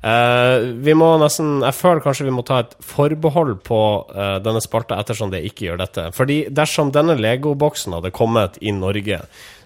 Eh, 0.06 0.66
vi 0.84 0.94
må 0.98 1.08
nesten 1.20 1.62
Jeg 1.64 1.74
føler 1.74 2.02
kanskje 2.04 2.26
vi 2.28 2.34
må 2.34 2.44
ta 2.46 2.60
et 2.62 2.74
forbehold 2.84 3.56
på 3.66 3.80
uh, 4.10 4.36
denne 4.44 4.60
spalta 4.62 4.98
ettersom 5.00 5.32
det 5.32 5.44
ikke 5.48 5.70
gjør 5.70 5.80
dette. 5.82 6.08
Fordi 6.16 6.42
dersom 6.52 6.92
denne 6.94 7.16
Lego-boksen 7.18 7.96
hadde 7.96 8.14
kommet 8.14 8.60
i 8.60 8.74
Norge, 8.76 9.22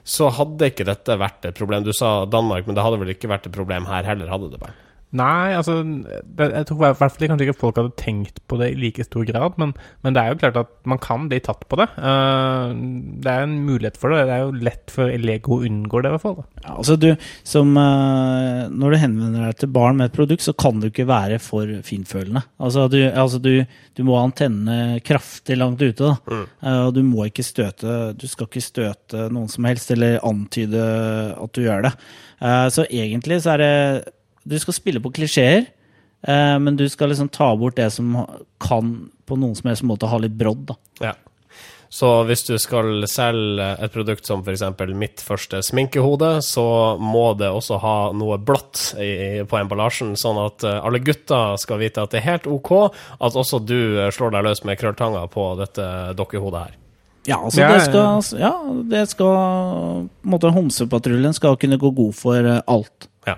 så 0.06 0.30
hadde 0.34 0.70
ikke 0.70 0.86
dette 0.88 1.18
vært 1.20 1.50
et 1.50 1.58
problem. 1.58 1.84
Du 1.84 1.92
sa 1.96 2.24
Danmark, 2.30 2.66
men 2.66 2.78
det 2.78 2.86
hadde 2.86 3.02
vel 3.02 3.12
ikke 3.14 3.30
vært 3.30 3.50
et 3.50 3.56
problem 3.56 3.88
her 3.90 4.06
heller, 4.08 4.30
hadde 4.32 4.52
det 4.54 4.62
bare? 4.62 4.89
Nei, 5.16 5.56
altså 5.58 5.80
det, 5.82 6.46
Jeg 6.52 6.66
tror 6.68 6.76
i 6.76 6.82
hvert 6.84 6.98
fall 7.00 7.30
kanskje 7.32 7.46
ikke 7.48 7.58
folk 7.58 7.78
hadde 7.80 7.96
tenkt 7.98 8.38
på 8.46 8.58
det 8.60 8.68
i 8.70 8.78
like 8.78 9.02
stor 9.06 9.24
grad, 9.26 9.56
men, 9.58 9.72
men 10.06 10.14
det 10.14 10.22
er 10.22 10.30
jo 10.30 10.38
klart 10.42 10.60
at 10.60 10.70
man 10.88 11.00
kan 11.02 11.26
bli 11.30 11.40
tatt 11.42 11.64
på 11.66 11.78
det. 11.80 11.88
Eh, 11.98 12.74
det 13.24 13.32
er 13.32 13.46
en 13.46 13.56
mulighet 13.66 13.98
for 13.98 14.14
det. 14.14 14.22
Det 14.28 14.36
er 14.36 14.44
jo 14.44 14.64
lett 14.68 14.94
for 14.94 15.10
Lego 15.20 15.58
å 15.58 15.66
unngå 15.66 16.02
det, 16.02 16.12
i 16.12 16.14
hvert 16.14 16.24
fall. 16.26 16.38
Ja, 16.62 16.76
altså 16.76 16.96
du, 17.00 17.08
som, 17.42 17.72
eh, 17.80 18.62
når 18.70 18.94
du 18.94 19.00
henvender 19.02 19.48
deg 19.48 19.58
til 19.64 19.72
barn 19.74 19.98
med 19.98 20.10
et 20.10 20.18
produkt, 20.20 20.46
så 20.46 20.54
kan 20.54 20.78
du 20.78 20.90
ikke 20.92 21.08
være 21.10 21.40
for 21.42 21.74
finfølende. 21.86 22.44
Altså, 22.62 22.86
du, 22.92 23.00
altså 23.10 23.42
du, 23.42 23.52
du 23.98 24.04
må 24.06 24.14
ha 24.18 24.28
antennene 24.28 25.02
kraftig 25.06 25.58
langt 25.58 25.82
ute. 25.82 26.06
Da. 26.06 26.44
Eh, 26.62 26.80
og 26.86 26.94
du 26.94 27.02
må 27.06 27.26
ikke 27.26 27.44
støte 27.46 28.12
Du 28.14 28.26
skal 28.30 28.46
ikke 28.46 28.62
støte 28.62 29.26
noen 29.34 29.50
som 29.50 29.66
helst, 29.66 29.90
eller 29.90 30.22
antyde 30.26 30.86
at 31.34 31.54
du 31.56 31.64
gjør 31.66 31.88
det. 31.88 31.94
Eh, 32.40 32.66
så 32.72 32.86
egentlig 32.86 33.42
så 33.42 33.56
er 33.56 33.64
det 33.64 33.74
Du 34.50 34.58
skal 34.58 34.76
spille 34.76 35.02
på 35.02 35.12
klisjeer, 35.14 35.68
Eh, 36.22 36.58
men 36.58 36.76
du 36.76 36.88
skal 36.88 37.08
liksom 37.08 37.28
ta 37.28 37.56
bort 37.56 37.76
det 37.76 37.90
som 37.90 38.26
kan 38.60 39.10
på 39.26 39.36
noen 39.36 39.56
som 39.56 39.70
helst 39.70 39.86
måte 39.86 40.10
ha 40.10 40.18
litt 40.18 40.36
brodd. 40.36 40.66
da. 40.72 40.76
Ja. 41.00 41.14
Så 41.92 42.22
hvis 42.22 42.44
du 42.46 42.54
skal 42.62 43.02
selge 43.10 43.64
et 43.82 43.92
produkt 43.92 44.26
som 44.26 44.44
f.eks. 44.46 44.62
mitt 44.94 45.22
første 45.26 45.58
sminkehode, 45.66 46.36
så 46.46 46.96
må 47.02 47.32
det 47.34 47.48
også 47.50 47.80
ha 47.82 47.94
noe 48.14 48.38
blått 48.38 48.92
i, 49.02 49.42
på 49.42 49.58
emballasjen, 49.58 50.12
sånn 50.14 50.38
at 50.44 50.62
eh, 50.62 50.78
alle 50.78 51.02
gutter 51.02 51.56
skal 51.58 51.80
vite 51.82 52.04
at 52.04 52.14
det 52.14 52.20
er 52.20 52.28
helt 52.28 52.46
OK 52.46 52.70
at 53.18 53.34
også 53.34 53.58
du 53.64 53.80
eh, 54.04 54.12
slår 54.14 54.36
deg 54.36 54.46
løs 54.46 54.62
med 54.62 54.78
krølltanger 54.78 55.26
på 55.34 55.48
dette 55.58 55.88
dokkehodet 56.20 56.62
her. 56.68 56.76
Ja, 57.26 57.36
altså 57.36 57.66
det 57.68 57.82
skal, 57.84 58.38
ja, 58.40 58.54
det 58.90 59.02
skal 59.10 59.34
på 59.34 60.06
en 60.06 60.30
måte 60.32 60.54
Homsepatruljen 60.54 61.34
skal 61.36 61.58
kunne 61.60 61.76
gå 61.80 61.90
god 61.96 62.14
for 62.16 62.38
eh, 62.38 62.62
alt. 62.70 63.10
Ja. 63.26 63.34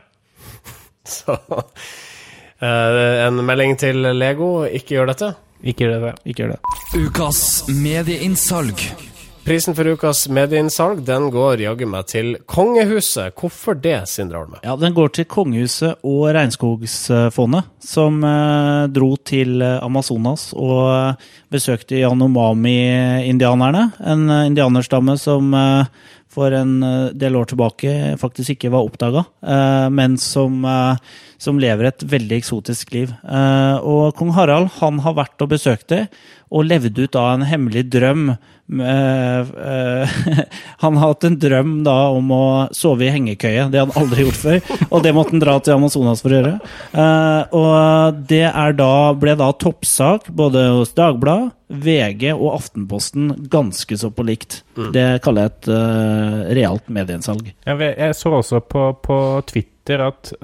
Så 1.18 1.36
eh, 2.62 3.26
En 3.26 3.42
melding 3.46 3.78
til 3.80 4.02
Lego, 4.16 4.64
ikke 4.66 4.98
gjør 4.98 5.12
dette. 5.14 5.32
Ikke 5.62 5.86
gjør 5.86 6.08
det. 6.08 6.12
Ikke 6.26 6.44
gjør 6.44 6.54
det. 6.56 6.60
Ukas 6.98 7.40
medieinnsalg. 7.70 8.86
Prisen 9.42 9.74
for 9.74 9.88
ukas 9.90 10.28
medieinnsalg 10.30 11.00
den 11.02 11.24
går 11.34 11.64
jaggu 11.64 11.86
meg 11.90 12.06
til 12.06 12.36
kongehuset. 12.46 13.34
Hvorfor 13.34 13.74
det, 13.74 13.96
Sindre 14.06 14.38
Holme? 14.38 14.60
Ja, 14.62 14.76
Den 14.78 14.94
går 14.94 15.08
til 15.16 15.26
Kongehuset 15.26 15.98
og 16.06 16.28
Regnskogsfondet, 16.36 17.66
som 17.82 18.22
eh, 18.22 18.86
dro 18.94 19.16
til 19.18 19.58
Amazonas 19.62 20.52
og 20.54 20.94
eh, 20.94 21.14
besøkte 21.50 21.98
Yanomami-indianerne. 21.98 23.88
En 23.98 24.30
eh, 24.30 24.46
indianerstamme 24.52 25.18
som 25.18 25.50
eh, 25.58 25.90
for 26.32 26.54
en 26.56 26.82
eh, 26.82 27.10
del 27.18 27.36
år 27.36 27.52
tilbake 27.52 28.16
faktisk 28.20 28.54
ikke 28.56 28.72
var 28.72 28.88
oppdaga, 28.88 29.24
eh, 29.44 29.88
men 29.92 30.16
som, 30.20 30.64
eh, 30.64 30.96
som 31.42 31.59
lever 31.62 31.90
et 31.90 32.07
veldig 32.07 32.38
eksotisk 32.38 32.94
liv. 32.94 33.12
Eh, 33.26 33.76
og 33.83 34.14
kong 34.18 34.31
Harald 34.37 34.70
han 34.78 35.02
har 35.02 35.18
vært 35.18 35.42
og 35.42 35.50
besøkt 35.57 35.90
det, 35.90 36.07
og 36.52 36.66
levd 36.68 37.00
ut 37.00 37.14
da 37.16 37.28
en 37.33 37.46
hemmelig 37.48 37.87
drøm. 37.90 38.35
Eh, 38.72 39.40
eh, 39.40 40.12
han 40.85 40.98
har 41.00 41.12
hatt 41.12 41.24
en 41.26 41.38
drøm 41.40 41.72
da 41.87 41.96
om 42.12 42.31
å 42.37 42.44
sove 42.76 43.09
i 43.09 43.12
hengekøye. 43.14 43.66
Det 43.72 43.81
hadde 43.81 43.87
han 43.88 44.05
aldri 44.05 44.26
gjort 44.26 44.40
før. 44.42 44.61
Og 44.90 45.05
det 45.05 45.14
måtte 45.16 45.35
han 45.35 45.42
dra 45.42 45.57
til 45.61 45.76
Amazonas 45.76 46.22
for 46.24 46.33
å 46.33 46.38
gjøre. 46.38 46.55
Eh, 46.92 47.57
og 47.59 48.22
det 48.31 48.44
er 48.50 48.78
da, 48.78 48.92
ble 49.18 49.37
da 49.40 49.50
toppsak 49.64 50.31
både 50.37 50.68
hos 50.76 50.94
Dagbladet, 50.98 51.57
VG 51.72 52.26
og 52.35 52.50
Aftenposten 52.59 53.31
ganske 53.52 53.96
så 53.96 54.11
på 54.12 54.26
likt. 54.28 54.61
Det 54.92 55.22
kaller 55.24 55.46
jeg 55.46 55.52
et 55.55 55.68
uh, 55.72 56.42
realt 56.59 56.90
medieinnsalg. 56.92 57.46
Jeg, 57.64 57.78
jeg 57.96 58.16
så 58.18 58.35
også 58.37 58.61
på, 58.68 58.83
på 59.00 59.16
Twitter 59.48 60.05
at 60.05 60.35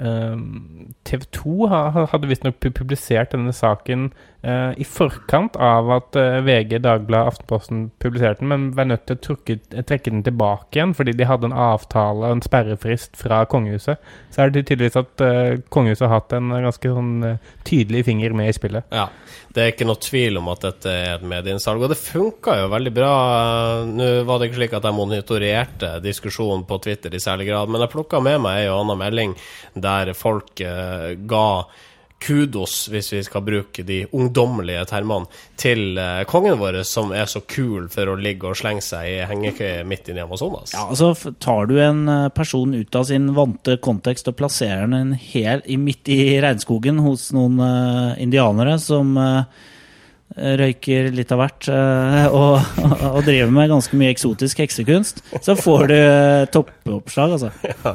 TV 0.00 1.20
2 1.32 1.68
hadde 2.12 2.28
visstnok 2.28 2.54
pu- 2.60 2.70
publisert 2.72 3.32
denne 3.32 3.52
saken 3.52 4.12
eh, 4.42 4.72
i 4.80 4.86
forkant 4.86 5.56
av 5.60 5.90
at 5.94 6.16
uh, 6.18 6.40
VG, 6.44 6.78
Dagbladet, 6.84 7.34
Aftenposten 7.34 7.82
publiserte 8.02 8.42
den, 8.42 8.50
men 8.52 8.68
var 8.76 8.88
nødt 8.90 9.06
til 9.08 9.18
å 9.18 9.22
trukke, 9.26 9.56
trekke 9.76 10.12
den 10.12 10.24
tilbake 10.26 10.78
igjen 10.78 10.94
fordi 10.96 11.14
de 11.18 11.28
hadde 11.28 11.50
en 11.50 11.56
avtale 11.56 12.30
en 12.30 12.42
sperrefrist 12.44 13.18
fra 13.20 13.42
kongehuset. 13.50 14.00
Så 14.30 14.44
er 14.44 14.54
det 14.54 14.66
tydeligvis 14.68 15.00
at 15.00 15.24
uh, 15.24 15.58
kongehuset 15.72 16.06
har 16.06 16.20
hatt 16.20 16.36
en 16.36 16.52
ganske 16.54 16.94
sånn 16.94 17.26
eh, 17.26 17.50
tydelig 17.66 18.04
finger 18.08 18.34
med 18.36 18.50
i 18.50 18.54
spillet. 18.56 18.86
Ja, 18.94 19.08
det 19.54 19.62
er 19.62 19.72
ikke 19.72 19.88
noe 19.88 20.00
tvil 20.02 20.38
om 20.40 20.50
at 20.52 20.64
dette 20.64 20.94
er 20.94 21.12
et 21.16 21.26
medieinnsalg, 21.26 21.82
og 21.82 21.92
det 21.92 21.98
funka 22.00 22.56
jo 22.62 22.70
veldig 22.72 22.94
bra. 22.94 23.12
Nå 23.90 24.08
var 24.28 24.40
det 24.40 24.50
ikke 24.50 24.60
slik 24.62 24.78
at 24.78 24.88
jeg 24.88 24.96
monitorerte 24.96 25.92
diskusjonen 26.04 26.66
på 26.68 26.80
Twitter 26.84 27.14
i 27.14 27.22
særlig 27.22 27.50
grad, 27.50 27.70
men 27.70 27.84
jeg 27.84 27.92
plukka 27.94 28.22
med 28.24 28.40
meg 28.44 28.64
en 28.64 28.74
og 28.74 28.84
annen 28.84 29.00
melding 29.04 29.36
der 29.74 30.12
folk 30.18 30.62
eh, 30.64 31.14
ga 31.30 31.46
kudos, 32.20 32.88
hvis 32.92 33.12
vi 33.12 33.22
skal 33.24 33.44
bruke 33.44 33.84
de 33.86 34.02
ungdommelige 34.12 34.84
termene, 34.90 35.28
til 35.60 35.98
eh, 36.00 36.22
kongen 36.28 36.58
vår, 36.60 36.82
som 36.88 37.14
er 37.16 37.28
så 37.30 37.42
kul 37.48 37.88
for 37.92 38.12
å 38.12 38.18
ligge 38.20 38.50
og 38.50 38.58
slenge 38.60 38.84
seg 38.84 39.08
i 39.08 39.16
hengekøye 39.30 39.86
midt 39.88 40.10
inne 40.10 40.22
i 40.22 40.26
Amazonas. 40.26 40.74
Ja, 40.76 40.86
altså 40.92 41.32
Tar 41.40 41.70
du 41.70 41.76
en 41.80 42.04
eh, 42.08 42.28
person 42.36 42.74
ut 42.76 42.96
av 42.96 43.08
sin 43.08 43.30
vante 43.36 43.78
kontekst 43.82 44.28
og 44.30 44.36
plasserer 44.40 44.90
den 44.90 45.14
helt 45.32 45.68
midt 45.80 46.08
i 46.12 46.38
regnskogen 46.42 47.00
hos 47.04 47.30
noen 47.36 47.60
uh, 47.60 48.16
indianere 48.20 48.76
som 48.82 49.14
eh, 49.20 49.68
røyker 50.36 51.08
litt 51.14 51.32
av 51.34 51.40
hvert 51.42 51.68
eh, 51.74 52.26
og, 52.40 52.82
og 53.10 53.20
driver 53.26 53.50
med 53.54 53.70
ganske 53.72 53.98
mye 53.98 54.12
eksotisk 54.14 54.62
heksekunst, 54.62 55.22
så 55.42 55.56
får 55.58 55.86
du 55.90 55.94
eh, 55.96 56.44
toppoppslag, 56.54 57.36
altså. 57.38 57.50
Ja, 57.84 57.94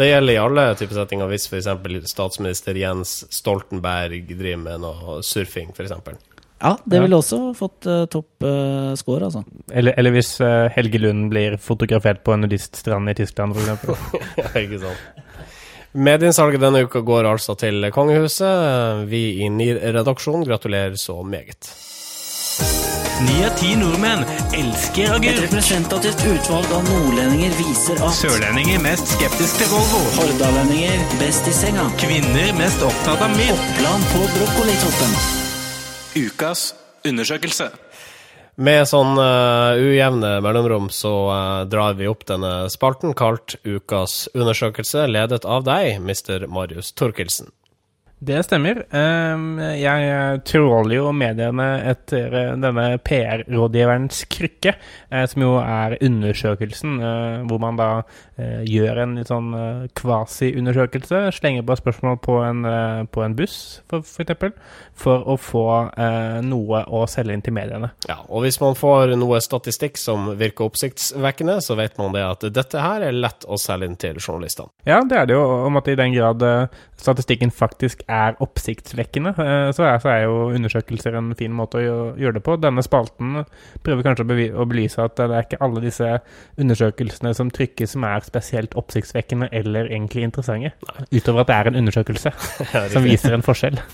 det 0.00 0.08
gjelder 0.10 0.34
i 0.34 0.40
alle 0.42 0.64
typer 0.80 0.98
settinger, 0.98 1.30
hvis 1.30 1.46
f.eks. 1.50 1.68
statsminister 2.10 2.78
Jens 2.80 3.18
Stoltenberg 3.34 4.26
driver 4.32 4.64
med 4.64 4.82
noe 4.82 5.20
surfing, 5.26 5.70
f.eks. 5.76 5.94
Ja, 6.56 6.72
det 6.88 6.96
Ja. 6.96 7.02
ville 7.04 7.18
også 7.20 7.38
fått 7.58 7.84
uh, 7.84 8.06
topp 8.08 8.42
uh, 8.42 8.94
score, 8.96 9.26
altså. 9.28 9.42
Eller, 9.76 9.92
eller 10.00 10.14
hvis 10.14 10.30
uh, 10.40 10.70
Helge 10.72 10.98
Lund 11.02 11.28
blir 11.30 11.58
fotografert 11.60 12.22
på 12.24 12.32
en 12.32 12.46
nudiststrand 12.46 13.12
i 13.12 13.14
Tyskland, 13.18 13.52
f.eks. 13.52 14.08
Ja, 14.40 14.48
ikke 14.62 14.80
sant. 14.86 15.25
Medieinnsalget 15.96 16.60
denne 16.60 16.82
uka 16.84 17.00
går 17.00 17.24
altså 17.30 17.54
til 17.56 17.88
kongehuset. 17.92 19.06
Vi 19.08 19.22
i 19.40 19.48
NIR-redaksjonen 19.48 20.44
gratulerer 20.44 20.96
så 21.00 21.22
meget. 21.22 21.70
Ni 23.24 23.36
av 23.46 23.54
ti 23.56 23.70
nordmenn 23.80 24.26
elsker 24.52 25.14
Et 25.24 25.38
representativt 25.40 26.20
utvalg 26.28 26.74
av 26.76 26.84
nordlendinger 26.84 27.54
viser 27.56 28.02
at 28.04 28.12
Sørlendinger 28.12 28.82
mest 28.84 29.14
skeptisk 29.14 29.62
til 29.62 29.70
Volvo. 29.72 30.02
hordalendinger 30.18 31.16
best 31.22 31.48
i 31.48 31.54
senga. 31.56 31.88
Kvinner 32.02 32.52
mest 32.60 32.84
opptatt 32.84 33.24
av 33.24 33.32
mild. 33.38 33.56
Oppland 33.56 34.12
på 34.12 34.20
brokkolitoppen. 34.36 35.16
Ukas 36.26 36.74
undersøkelse. 37.08 37.72
Med 38.56 38.86
sånn 38.88 39.18
uh, 39.20 39.76
ujevne 39.76 40.38
mellomrom 40.40 40.86
så 40.88 41.12
uh, 41.28 41.64
drar 41.68 41.98
vi 41.98 42.08
opp 42.08 42.24
denne 42.24 42.70
spalten 42.72 43.12
kalt 43.12 43.58
Ukas 43.68 44.30
undersøkelse, 44.32 45.04
ledet 45.12 45.44
av 45.44 45.66
deg, 45.68 45.98
Mr. 46.00 46.46
Marius 46.48 46.94
Torkelsen. 46.96 47.52
Det 48.18 48.38
stemmer. 48.46 48.78
Ehm, 48.96 49.58
Jeg 49.76 50.40
tråler 50.48 50.94
jo 50.96 51.10
mediene 51.12 51.66
etter 51.90 52.32
eh, 52.32 52.54
denne 52.56 52.96
PR-rådgiverens 53.04 54.22
krykke, 54.32 54.72
eh, 55.10 55.26
som 55.28 55.42
jo 55.44 55.50
er 55.60 55.98
undersøkelsen, 56.00 56.94
eh, 56.96 57.44
hvor 57.44 57.60
man 57.60 57.76
da 57.76 57.90
gjør 58.36 58.98
en 59.00 59.14
litt 59.16 59.30
sånn 59.30 59.46
kvasi-undersøkelse, 59.96 61.22
slenger 61.32 61.62
på 61.64 61.76
spørsmål 61.78 62.18
på 62.20 62.34
en, 62.44 62.58
på 63.08 63.22
en 63.24 63.36
buss, 63.36 63.54
for, 63.88 64.04
for 64.04 64.26
eksempel, 64.26 64.52
for 64.92 65.24
å 65.24 65.38
få 65.40 65.62
noe 66.44 66.82
å 66.84 67.00
selge 67.08 67.32
inn 67.32 67.44
til 67.46 67.56
mediene. 67.56 67.88
Ja, 68.04 68.18
og 68.28 68.44
hvis 68.44 68.60
man 68.60 68.76
får 68.76 69.14
noe 69.16 69.40
statistikk 69.40 69.96
som 69.96 70.28
virker 70.36 70.68
oppsiktsvekkende, 70.68 71.62
så 71.64 71.78
vet 71.80 71.96
man 71.96 72.12
det 72.12 72.26
at 72.26 72.44
dette 72.58 72.84
her 72.84 73.06
er 73.08 73.16
lett 73.16 73.48
å 73.48 73.56
selge 73.56 73.88
inn 73.88 73.96
til 74.04 74.20
journalistene. 74.20 74.68
Ja, 74.84 75.00
det 75.08 75.16
er 75.16 75.32
det 75.32 75.38
jo, 75.38 75.48
om 75.70 75.80
at 75.80 75.88
i 75.88 75.96
den 75.96 76.12
grad 76.12 76.44
statistikken 77.00 77.54
faktisk 77.56 78.04
er 78.08 78.36
oppsiktsvekkende, 78.42 79.32
eh, 79.42 79.70
så 79.76 79.86
er, 79.88 79.98
så 80.02 80.12
er 80.12 80.20
jo 80.26 80.50
undersøkelser 80.56 81.16
en 81.18 81.32
fin 81.38 81.54
måte 81.54 81.80
å 81.80 81.96
gjøre 82.18 82.38
det 82.38 82.44
på. 82.46 82.56
Denne 82.62 82.84
spalten 82.86 83.42
prøver 83.86 84.06
kanskje 84.06 84.26
å, 84.54 84.66
belyse 84.66 85.02
at 85.02 85.16
det 85.18 85.26
er 85.30 85.46
ikke 85.46 85.60
alle 85.64 85.82
disse 85.84 86.10
undersøkelsene 86.60 87.34
som 87.36 87.50
trykkes 87.54 87.96
som 87.96 88.06
er 88.08 88.26
spesielt 88.26 88.76
oppsiktsvekkende 88.78 89.50
eller 89.56 89.90
egentlig 89.90 90.26
interessante, 90.26 90.72
utover 91.10 91.42
at 91.44 91.50
det 91.50 91.56
er 91.58 91.70
en 91.72 91.80
undersøkelse 91.82 92.34
som 92.94 93.06
viser 93.06 93.36
en 93.36 93.46
forskjell. 93.46 93.80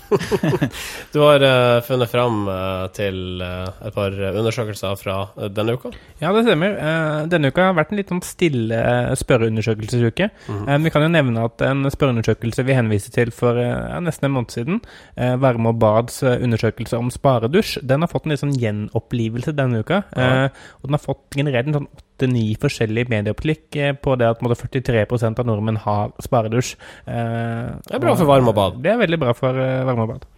Du 1.13 1.19
har 1.21 1.43
uh, 1.45 1.81
funnet 1.85 2.09
fram 2.09 2.47
uh, 2.47 2.87
til 2.95 3.41
uh, 3.43 3.69
et 3.85 3.93
par 3.95 4.13
undersøkelser 4.13 4.95
fra 4.99 5.17
eh, 5.37 5.49
denne 5.53 5.75
uka. 5.77 5.91
Ja, 6.21 6.31
det 6.35 6.43
stemmer. 6.47 6.75
Eh, 6.77 7.19
Denne 7.31 7.51
uka 7.53 7.69
har 7.69 7.77
vært 7.77 7.93
en 7.93 7.99
litt 7.99 8.11
sånn 8.11 8.23
stille 8.25 8.79
spørreundersøkelsesuke. 9.19 9.23
spørreundersøkelsesuke. 9.23 10.29
Eh, 10.67 10.77
Vi 10.83 10.93
kan 10.93 11.05
jo 11.05 11.11
nevne 11.13 11.45
at 11.47 11.63
en 11.67 11.85
spørreundersøkelse 11.91 12.65
vi 12.67 12.77
henviste 12.77 13.13
til 13.15 13.31
for 13.35 13.59
eh, 13.59 13.69
ja, 13.69 13.99
nesten 14.05 14.29
en 14.29 14.35
måned 14.35 14.53
siden, 14.53 14.81
eh, 15.15 15.35
Værme 15.41 15.73
og 15.73 15.79
Bads 15.81 16.21
eh, 16.23 16.39
undersøkelse 16.43 16.99
om 16.99 17.11
sparedusj, 17.13 17.79
den 17.83 18.05
har 18.05 18.11
fått 18.11 18.27
en 18.27 18.35
litt 18.35 18.43
sånn 18.43 18.57
gjenopplivelse 18.59 19.55
denne 19.55 19.83
uka. 19.83 20.03
Ja. 20.15 20.45
Eh, 20.45 20.49
Og 20.83 20.89
den 20.89 20.97
har 20.97 21.03
fått 21.03 21.37
generert 21.37 21.67
en 21.67 21.79
sånn 21.79 21.89
åtte-ni 21.93 22.55
forskjellige 22.61 23.09
medieoppklikk 23.09 23.75
eh, 23.75 23.93
på 23.93 24.15
det 24.19 24.29
at 24.29 24.43
måtte, 24.43 24.59
43% 24.61 25.39
av 25.39 25.49
nordmenn 25.49 25.81
har 25.83 26.13
sparedusj. 26.21 26.75
Eh, 27.07 27.73
Det 27.87 27.97
er 27.97 28.03
bra 28.03 28.15
for 28.15 28.29
varme 28.29 28.53
og 28.53 28.55
bad. 28.55 28.83
Det 28.83 28.93
er 28.93 29.01
veldig 29.01 29.19
bra 29.19 29.33
for 29.37 29.57
eh, 29.57 29.83
varme 29.87 30.07
og 30.07 30.15
bad. 30.15 30.29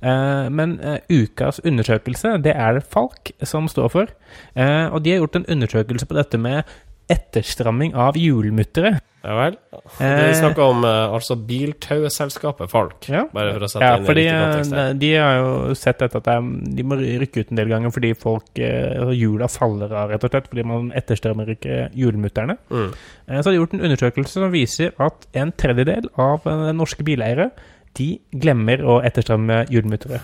Uh, 0.00 0.48
men 0.48 0.78
uh, 0.80 0.96
ukas 1.12 1.60
undersøkelse, 1.68 2.38
det 2.40 2.54
er 2.56 2.78
det 2.78 2.86
Falk 2.88 3.32
som 3.44 3.68
står 3.68 3.90
for. 3.92 4.12
Uh, 4.56 4.88
og 4.94 5.04
de 5.04 5.12
har 5.12 5.20
gjort 5.20 5.36
en 5.36 5.48
undersøkelse 5.52 6.08
på 6.08 6.16
dette 6.16 6.40
med 6.40 6.62
etterstramming 7.10 7.94
av 7.98 8.16
hjulmuttere. 8.18 9.00
Ja 9.20 9.34
vel? 9.36 9.56
Vi 9.98 10.04
Eh, 10.06 10.30
snakker 10.38 10.62
om 10.64 10.84
eh, 10.88 11.12
altså 11.12 11.34
biltauselskapet 11.36 12.70
Falk, 12.72 13.04
Ja. 13.10 13.26
bare 13.32 13.52
for 13.52 13.66
å 13.66 13.68
sette 13.68 13.84
Ja, 13.84 13.96
inn 13.98 14.06
fordi 14.06 14.24
kontekst. 14.30 14.72
eh, 14.72 14.92
de 15.02 15.10
har 15.16 15.34
jo 15.36 15.74
sett 15.76 15.98
dette 15.98 16.16
at 16.16 16.24
de 16.24 16.82
må 16.88 16.96
rykke 16.96 17.40
ut 17.42 17.50
en 17.52 17.56
del 17.60 17.68
ganger 17.68 17.92
fordi 17.92 18.14
folk 18.16 18.58
eh, 18.58 19.12
hjula 19.12 19.48
faller 19.52 19.92
av, 19.92 20.08
rett 20.14 20.24
og 20.24 20.30
slett, 20.32 20.48
fordi 20.48 20.64
man 20.64 20.88
etterstrømmer 20.96 21.52
ikke 21.52 21.90
hjulmutterne. 21.92 22.56
Mm. 22.70 22.94
Så 23.28 23.44
har 23.44 23.52
de 23.52 23.58
gjort 23.58 23.74
en 23.74 23.84
undersøkelse 23.90 24.32
som 24.40 24.50
viser 24.52 24.92
at 24.98 25.26
en 25.34 25.52
tredjedel 25.52 26.08
av 26.16 26.40
norske 26.74 27.04
bileiere 27.04 27.50
de 27.98 28.20
glemmer 28.32 28.80
å 28.86 29.02
etterstrømme 29.04 29.66
hjulmuttere. 29.68 30.20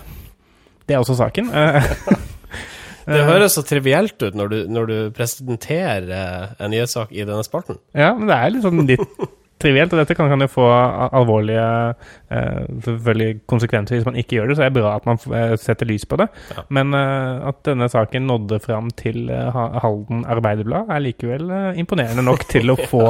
Det 0.87 0.95
er 0.95 0.99
også 1.03 1.17
saken. 1.19 1.51
Eh, 3.07 3.13
Det 3.15 3.23
høres 3.25 3.55
så 3.55 3.63
trivielt 3.63 4.19
ut 4.21 4.35
når 4.35 4.49
du, 4.51 4.57
når 4.67 4.87
du 4.91 4.95
presenterer 5.15 6.09
eh, 6.11 6.47
en 6.59 6.71
nyhetssak 6.73 7.13
i 7.15 7.23
denne 7.23 7.43
spalten. 7.47 7.79
Ja, 7.95 8.13
men 8.17 8.27
det 8.27 8.35
er 8.35 8.51
litt 8.51 8.65
sånn 8.67 8.83
litt 8.83 8.99
trivielt, 9.61 9.93
og 9.93 9.99
dette 10.01 10.15
kan, 10.17 10.29
kan 10.29 10.41
jo 10.43 10.47
få 10.51 10.65
alvorlige 11.17 11.93
eh, 12.29 13.37
konsekvenser 13.49 13.95
hvis 13.97 14.07
man 14.07 14.17
ikke 14.19 14.35
gjør 14.37 14.47
det, 14.51 14.57
så 14.57 14.63
er 14.65 14.69
det 14.71 14.79
bra 14.79 14.89
at 14.97 15.05
man 15.09 15.17
eh, 15.33 15.53
setter 15.61 15.85
lys 15.89 16.05
på 16.09 16.15
det. 16.21 16.27
Ja. 16.53 16.59
Men 16.77 16.87
eh, 16.97 17.33
at 17.49 17.57
denne 17.65 17.87
saken 17.91 18.27
nådde 18.29 18.57
fram 18.63 18.87
til 18.99 19.17
eh, 19.33 19.57
Halden 19.81 20.19
Arbeiderblad, 20.29 20.83
er 20.93 21.05
likevel 21.07 21.45
eh, 21.49 21.79
imponerende 21.81 22.23
nok 22.25 22.41
til 22.51 22.65
å 22.73 22.77
få 22.91 23.05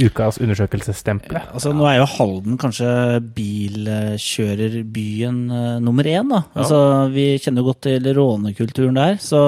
ukas 0.00 0.34
undersøkelsesstempel. 0.40 1.36
Altså, 1.52 1.68
nå 1.76 1.84
er 1.90 1.96
jo 2.00 2.12
Halden 2.16 2.54
kanskje 2.60 2.90
bilkjørerbyen 3.36 5.38
eh, 5.60 5.78
nummer 5.84 6.04
én, 6.08 6.26
da. 6.32 6.40
Ja. 6.48 6.52
Altså, 6.64 6.78
vi 7.12 7.26
kjenner 7.38 7.60
jo 7.64 7.68
godt 7.72 7.82
til 7.90 8.02
rånekulturen 8.16 8.96
der, 8.96 9.14
så, 9.20 9.40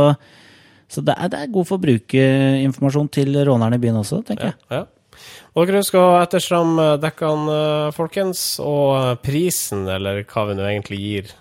så 0.90 0.98
det, 1.00 1.14
er, 1.16 1.26
det 1.32 1.38
er 1.40 1.54
god 1.54 1.66
forbrukerinformasjon 1.72 3.08
til 3.14 3.30
rånerne 3.48 3.76
i 3.80 3.82
byen 3.82 4.02
også, 4.04 4.16
tenker 4.28 4.46
jeg. 4.52 4.58
Ja. 4.72 4.84
Og 5.52 5.68
dere 5.68 5.82
husker 5.82 6.00
å 6.00 6.18
etterstramme 6.22 6.96
dekkene, 7.02 7.58
eh, 7.58 7.92
folkens, 7.96 8.42
og 8.64 8.88
eh, 8.96 9.14
prisen, 9.24 9.86
eller 9.88 10.24
hva 10.24 10.48
vi 10.48 10.58
nå 10.58 10.66
egentlig 10.68 11.00
gir 11.02 11.32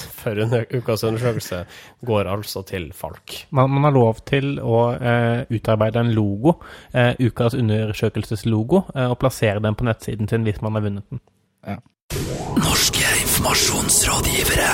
for 0.00 0.38
en 0.40 0.54
ukas 0.70 1.04
undersøkelse, 1.04 1.64
går 2.06 2.30
altså 2.30 2.62
til 2.68 2.90
Falk. 2.96 3.44
Man, 3.50 3.70
man 3.74 3.88
har 3.88 3.96
lov 3.96 4.22
til 4.28 4.58
å 4.62 4.82
eh, 4.96 5.44
utarbeide 5.50 6.04
en 6.04 6.14
logo, 6.16 6.58
eh, 6.92 7.12
ukas 7.20 7.56
undersøkelseslogo, 7.58 8.84
eh, 8.94 9.08
og 9.10 9.18
plassere 9.20 9.62
den 9.62 9.76
på 9.76 9.88
nettsiden 9.88 10.30
sin 10.30 10.46
hvis 10.48 10.62
man 10.64 10.78
har 10.78 10.86
vunnet 10.88 11.06
den. 11.10 11.22
Norske 12.60 12.99
informasjonsrådgivere. 13.40 14.72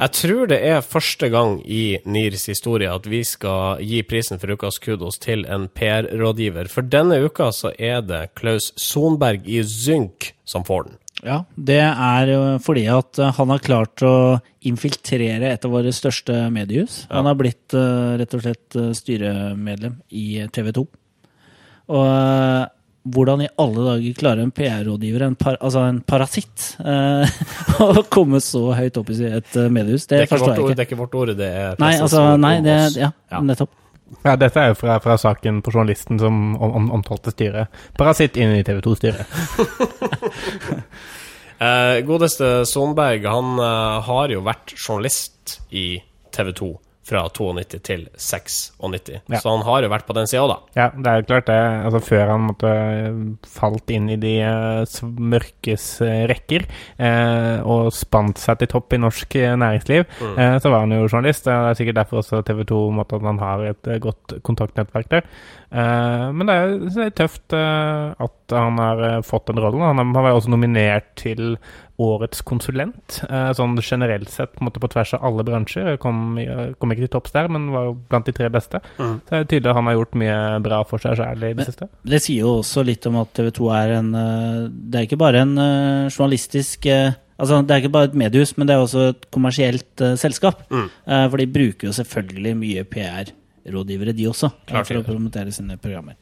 Jeg 0.00 0.12
tror 0.14 0.46
det 0.46 0.58
er 0.62 0.84
første 0.86 1.26
gang 1.28 1.56
i 1.66 1.98
NIRs 2.06 2.46
historie 2.46 2.86
at 2.86 3.08
vi 3.10 3.24
skal 3.26 3.82
gi 3.82 4.04
prisen 4.06 4.38
for 4.38 4.54
ukas 4.54 4.78
kudos 4.78 5.18
til 5.18 5.42
en 5.50 5.66
PR-rådgiver. 5.66 6.70
For 6.70 6.86
denne 6.86 7.18
uka 7.24 7.50
så 7.50 7.72
er 7.74 8.00
det 8.06 8.36
Klaus 8.38 8.70
Sonberg 8.78 9.42
i 9.42 9.64
Zynk 9.66 10.30
som 10.46 10.62
får 10.64 10.86
den. 10.86 10.98
Ja, 11.26 11.42
det 11.56 11.82
er 11.82 12.62
fordi 12.62 12.86
at 12.88 13.18
eh, 13.18 13.34
han 13.36 13.50
har 13.52 13.60
klart 13.60 14.06
å 14.06 14.38
infiltrere 14.62 15.50
et 15.50 15.66
av 15.66 15.74
våre 15.74 15.90
største 15.92 16.46
mediehus. 16.54 17.08
Han 17.10 17.26
har 17.26 17.36
blitt 17.36 17.74
eh, 17.74 18.16
rett 18.22 18.38
og 18.38 18.46
slett 18.46 18.78
eh, 18.78 18.94
styremedlem 18.96 19.98
i 20.14 20.46
TV 20.54 20.70
2. 20.78 20.86
Og 21.90 22.70
hvordan 23.02 23.40
i 23.44 23.48
alle 23.56 23.84
dager 23.86 24.16
klarer 24.18 24.44
en 24.44 24.52
PR-rådgiver, 24.52 25.22
en, 25.24 25.36
par, 25.40 25.56
altså 25.60 25.84
en 25.88 26.00
parasitt, 26.04 26.66
eh, 26.84 27.38
å 27.86 28.04
komme 28.12 28.40
så 28.44 28.66
høyt 28.76 28.98
opp 29.00 29.12
i 29.14 29.18
et 29.30 29.56
eh, 29.56 29.70
mediehus? 29.72 30.06
Det 30.06 30.18
Det, 30.18 30.26
ikke 30.28 30.36
forstår 30.36 30.52
vårt 30.56 30.64
ord, 30.64 30.74
det 30.74 30.84
er 30.84 30.88
ikke 30.88 31.00
vårt 31.00 31.16
ord, 31.22 31.32
det 31.38 31.48
er 31.62 31.80
Nei, 31.80 31.94
altså, 32.00 32.24
nei, 32.40 32.56
det, 32.66 32.76
ja, 33.00 33.12
Ja. 33.32 33.40
nettopp. 33.40 33.72
Ja, 34.26 34.34
dette 34.34 34.58
er 34.58 34.72
jo 34.72 34.74
fra, 34.74 34.98
fra 35.00 35.14
saken 35.22 35.62
på 35.62 35.70
journalisten 35.70 36.18
som 36.18 36.38
om, 36.56 36.72
om, 36.80 36.90
omtalte 36.98 37.30
styret. 37.30 37.70
Parasitt 37.96 38.36
inn 38.36 38.56
i 38.58 38.64
TV 38.66 38.82
2-styret. 38.84 39.26
Eh, 41.60 41.98
godeste 42.08 42.62
Sonberg, 42.64 43.26
han 43.28 43.58
eh, 43.60 43.96
har 44.06 44.32
jo 44.32 44.40
vært 44.40 44.72
journalist 44.78 45.58
i 45.76 46.00
TV 46.32 46.54
2 46.56 46.68
fra 47.10 47.24
92 47.34 47.80
til 47.86 48.06
96, 48.16 49.20
Ja. 49.28 49.40
så 49.42 49.50
han 49.56 49.64
har 49.66 49.82
jo 49.84 49.90
vært 49.92 50.06
på 50.08 50.14
den 50.16 50.28
sida, 50.30 50.46
da. 50.48 50.58
Ja, 50.78 50.88
det 50.94 51.10
er 51.10 51.20
jo 51.20 51.26
klart 51.28 51.50
det. 51.50 51.58
Altså, 51.84 52.00
før 52.06 52.32
han 52.32 52.46
måtte 52.48 52.72
falt 53.50 53.90
inn 53.94 54.08
i 54.14 54.18
de 54.20 54.34
eh, 54.46 54.98
mørkes 55.34 55.86
eh, 56.06 56.24
rekker 56.30 56.66
eh, 56.98 57.60
og 57.66 57.90
spant 57.96 58.38
seg 58.40 58.60
til 58.62 58.70
topp 58.76 58.94
i 58.96 59.00
norsk 59.02 59.36
eh, 59.40 59.56
næringsliv, 59.60 60.06
eh, 60.36 60.56
så 60.62 60.72
var 60.72 60.86
han 60.86 60.94
jo 60.96 61.06
journalist. 61.08 61.44
Det 61.48 61.54
er 61.56 61.78
sikkert 61.78 62.00
derfor 62.02 62.22
også 62.22 62.42
TV 62.46 62.64
2 62.70 62.80
måtte 63.00 63.18
at 63.20 63.26
han 63.26 63.42
har 63.42 63.66
et 63.72 63.90
eh, 63.90 64.00
godt 64.02 64.38
kontaktnettverk 64.46 65.10
der. 65.12 65.26
Eh, 65.70 66.26
men 66.34 66.48
det 66.50 66.54
er 66.56 66.72
det 66.90 67.04
er 67.08 67.14
tøft 67.22 67.54
eh, 67.54 68.14
at 68.26 68.54
han 68.56 68.78
har 68.82 69.02
eh, 69.06 69.20
fått 69.26 69.46
den 69.50 69.60
rollen. 69.62 69.84
Han, 69.86 70.14
var 70.16 70.32
også 70.34 70.50
nominert 70.50 71.12
til 71.20 71.56
Årets 72.00 72.40
konsulent, 72.48 73.18
eh, 73.28 73.50
sånn 73.58 73.74
generelt 73.84 74.30
sett 74.32 74.54
på, 74.54 74.62
en 74.62 74.68
måte 74.70 74.80
på 74.80 74.88
tvers 74.88 75.12
av 75.18 75.24
alle 75.28 75.44
bransjer. 75.44 75.98
Kom, 76.00 76.38
i- 76.40 76.46
kom 76.80 76.92
ikke 76.94 77.04
til 77.04 77.12
topps 77.16 77.32
der, 77.34 77.48
men 77.52 77.68
var 77.74 77.84
jo 77.90 77.94
blant 78.08 78.24
de 78.24 78.32
tre 78.32 78.48
beste. 78.48 78.80
Mm. 78.98 79.20
Så 79.26 79.30
det 79.30 79.40
er 79.40 79.48
tydelig 79.52 79.70
at 79.70 79.76
han 79.76 79.84
har 79.90 79.98
gjort 79.98 80.14
mye 80.22 80.38
bra 80.64 80.82
for 80.88 80.98
seg 80.98 81.18
sjøl 81.20 81.36
i 81.44 81.52
det 81.52 81.56
Men- 81.60 81.66
siste. 81.66 81.88
Det 82.04 82.22
sier 82.22 82.40
jo 82.46 82.54
også 82.62 82.84
litt 82.86 83.06
om 83.06 83.16
at 83.20 83.34
TV 83.34 83.50
2 83.60 83.70
er 83.76 83.92
en 83.98 84.14
eh, 84.14 84.68
Det 84.90 84.98
er 85.02 85.06
ikke 85.08 85.18
bare 85.20 85.42
en 85.44 85.58
eh, 85.58 86.08
journalistisk 86.08 86.86
eh, 86.86 87.12
Altså, 87.40 87.62
Det 87.66 87.70
er 87.72 87.80
ikke 87.80 87.92
bare 87.92 88.04
et 88.10 88.14
mediehus, 88.20 88.50
men 88.58 88.66
det 88.66 88.74
er 88.76 88.82
også 88.84 89.08
et 89.14 89.22
kommersielt 89.32 90.02
uh, 90.04 90.14
selskap. 90.14 90.60
Mm. 90.68 90.90
Uh, 91.08 91.28
for 91.30 91.38
de 91.40 91.46
bruker 91.46 91.86
jo 91.88 91.92
selvfølgelig 91.96 92.52
mye 92.54 92.84
PR-rådgivere, 92.84 94.12
de 94.14 94.26
også, 94.28 94.50
eh, 94.52 94.66
Klart 94.74 94.86
for 94.90 95.00
å 95.00 95.04
promotere 95.06 95.50
sine 95.52 95.78
programmer. 95.80 96.16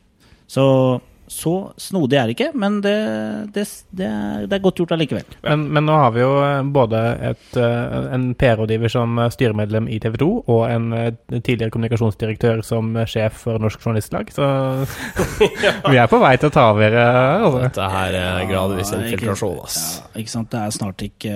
Så 0.47 1.01
så 1.29 1.53
snodig 1.81 2.17
er 2.19 2.29
det 2.31 2.35
ikke, 2.37 2.51
men 2.59 2.81
det, 2.85 2.95
det, 3.55 3.65
det, 3.97 4.07
er, 4.09 4.47
det 4.49 4.57
er 4.59 4.63
godt 4.65 4.81
gjort 4.81 4.95
allikevel. 4.97 5.27
Men, 5.45 5.67
men 5.77 5.87
nå 5.89 5.97
har 6.01 6.13
vi 6.15 6.23
jo 6.23 6.31
eh, 6.43 6.63
både 6.75 7.03
et, 7.31 7.49
eh, 7.61 7.97
en 8.17 8.25
PR-rådgiver 8.39 8.93
som 8.93 9.19
eh, 9.21 9.31
styremedlem 9.35 9.89
i 9.93 9.99
TV 10.03 10.17
2, 10.23 10.29
og 10.49 10.63
en 10.73 10.89
tidligere 11.39 11.73
kommunikasjonsdirektør 11.75 12.63
som 12.67 12.91
sjef 13.09 13.43
for 13.45 13.61
Norsk 13.63 13.85
Journalistlag, 13.85 14.33
så 14.35 14.49
vi 15.93 16.01
er 16.01 16.09
på 16.11 16.21
vei 16.23 16.35
til 16.41 16.51
å 16.51 16.55
ta 16.55 16.69
over. 16.73 16.97
Altså. 16.99 17.63
Dette 17.67 17.89
her 17.95 18.19
er 18.23 18.47
gradvis 18.51 18.93
Ja, 18.93 19.03
filtrasjon, 19.05 19.05
infiltrasjon, 19.13 19.59
ass. 19.65 19.81
Ja, 20.01 20.23
ikke 20.25 20.35
sant? 20.35 20.51
Det 20.53 20.63
er 20.65 20.77
snart 20.79 21.05
ikke 21.05 21.35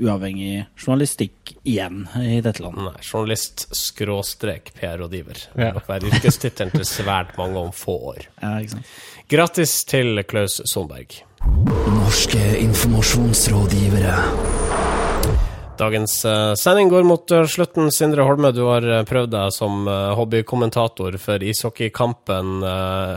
uavhengig 0.00 0.52
journalistikk 0.80 1.54
igjen 1.68 2.04
i 2.20 2.40
dette 2.44 2.62
landet. 2.64 2.86
Nei, 2.90 3.04
journalist 3.06 3.66
skråstrek 3.76 4.72
PR-rådgiver. 4.78 5.46
Det 5.54 5.60
Ja. 5.60 5.70
vil 5.70 5.80
nok 5.80 5.88
være 5.88 6.10
yrkestittelen 6.12 6.72
til 6.76 6.86
svært 6.88 7.36
mange 7.40 7.58
om 7.66 7.72
få 7.74 7.96
år. 8.14 8.28
Ja, 8.42 8.56
ikke 8.60 8.76
sant? 8.76 8.92
Grattis 9.30 9.84
til 9.86 10.18
Klaus 10.26 10.56
Sonberg. 10.66 11.20
Norske 11.94 12.40
informasjonsrådgivere. 12.64 14.14
Dagens 15.78 16.16
eh, 16.26 16.54
sending 16.58 16.88
går 16.90 17.04
mot 17.06 17.30
eh, 17.36 17.44
slutten. 17.46 17.92
Sindre 17.94 18.24
Holme, 18.26 18.50
du 18.50 18.64
har 18.66 18.82
eh, 18.82 19.04
prøvd 19.06 19.30
deg 19.30 19.52
som 19.54 19.86
hobbykommentator 20.18 21.14
for 21.22 21.44
ishockeykampen 21.46 22.64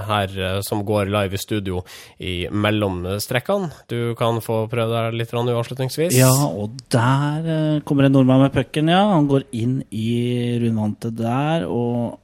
her 0.06 0.36
som 0.62 0.84
går 0.86 1.10
live 1.10 1.34
i 1.34 1.41
studio 1.41 1.82
i 2.21 2.36
mellomstrekkene. 2.45 3.71
Du 3.89 4.13
kan 4.19 4.38
få 4.45 4.67
prøve 4.69 4.93
deg 4.93 5.17
litt 5.17 5.34
avslutningsvis. 5.34 6.13
Ja, 6.13 6.30
og 6.30 6.78
der 6.93 7.82
kommer 7.89 8.06
en 8.06 8.13
nordmann 8.19 8.45
med 8.45 8.54
pucken, 8.54 8.93
ja. 8.93 9.02
Han 9.15 9.32
går 9.32 9.47
inn 9.49 9.80
i 9.89 10.60
rundvantet 10.62 11.17
der, 11.17 11.65
og 11.65 12.19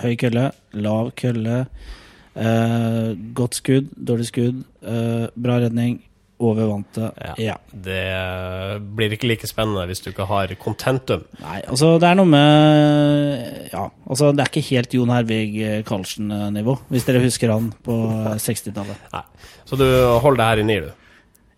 høy 0.00 0.16
kølle, 0.24 0.48
lav 0.80 1.12
kølle. 1.20 1.66
Eh, 2.34 3.14
godt 3.36 3.60
skudd, 3.60 3.92
dårlig 3.94 4.28
skudd, 4.30 4.64
eh, 4.82 5.30
bra 5.34 5.60
redning, 5.64 6.02
over 6.44 6.66
vantet. 6.66 7.20
Ja. 7.22 7.34
Ja. 7.38 7.54
Det 7.70 8.00
eh, 8.10 8.72
blir 8.98 9.14
ikke 9.14 9.28
like 9.30 9.48
spennende 9.48 9.86
hvis 9.88 10.02
du 10.02 10.10
ikke 10.10 10.26
har 10.28 10.50
contentum. 10.60 11.22
Nei, 11.40 11.60
altså 11.62 11.94
det 12.02 12.10
er 12.10 12.18
noe 12.18 12.28
med 12.28 13.70
Ja, 13.70 13.86
altså 14.08 14.32
det 14.34 14.42
er 14.42 14.50
ikke 14.50 14.66
helt 14.72 14.96
Jon 14.98 15.14
Hervig 15.14 15.84
Karlsen-nivå, 15.88 16.76
hvis 16.90 17.06
dere 17.06 17.22
husker 17.24 17.54
han 17.54 17.70
på 17.86 17.96
60-tallet. 18.42 19.08
Så 19.64 19.78
du 19.80 19.86
holder 20.20 20.42
det 20.42 20.50
her 20.50 20.64
i 20.64 20.68
ni, 20.68 20.78
du. 20.84 20.92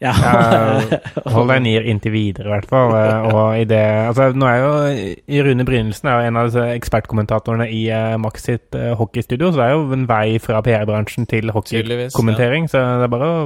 Ja. 0.04 0.12
Hold 1.32 1.48
deg 1.48 1.62
ned 1.64 1.87
inntil 1.88 2.12
videre, 2.12 2.50
i 2.50 2.52
hvert 2.52 2.68
fall. 2.68 2.92
eh, 2.98 3.28
Og 3.30 3.61
i 3.62 3.64
det 3.64 3.80
Altså, 4.11 4.26
nå 4.37 4.44
er 4.50 4.59
jo 4.61 5.46
Rune 5.46 5.64
Brynildsen 5.64 6.11
er 6.11 6.18
jo 6.20 6.28
en 6.28 6.37
av 6.42 6.50
disse 6.50 6.66
ekspertkommentatorene 6.76 7.68
i 7.72 7.87
eh, 7.88 8.16
Max 8.20 8.44
sitt 8.44 8.76
eh, 8.76 8.92
hockeystudio, 8.98 9.48
så 9.54 9.62
det 9.62 9.66
er 9.70 9.74
jo 9.78 9.87
en 9.96 10.04
vei 10.11 10.37
fra 10.42 10.61
PR-bransjen 10.66 11.24
til 11.30 11.49
hockeykommentering, 11.55 12.11
hockeykommentering. 12.12 12.68
Så 12.68 12.82
det 13.01 13.09
er 13.09 13.12
bare 13.16 13.30
å 13.32 13.40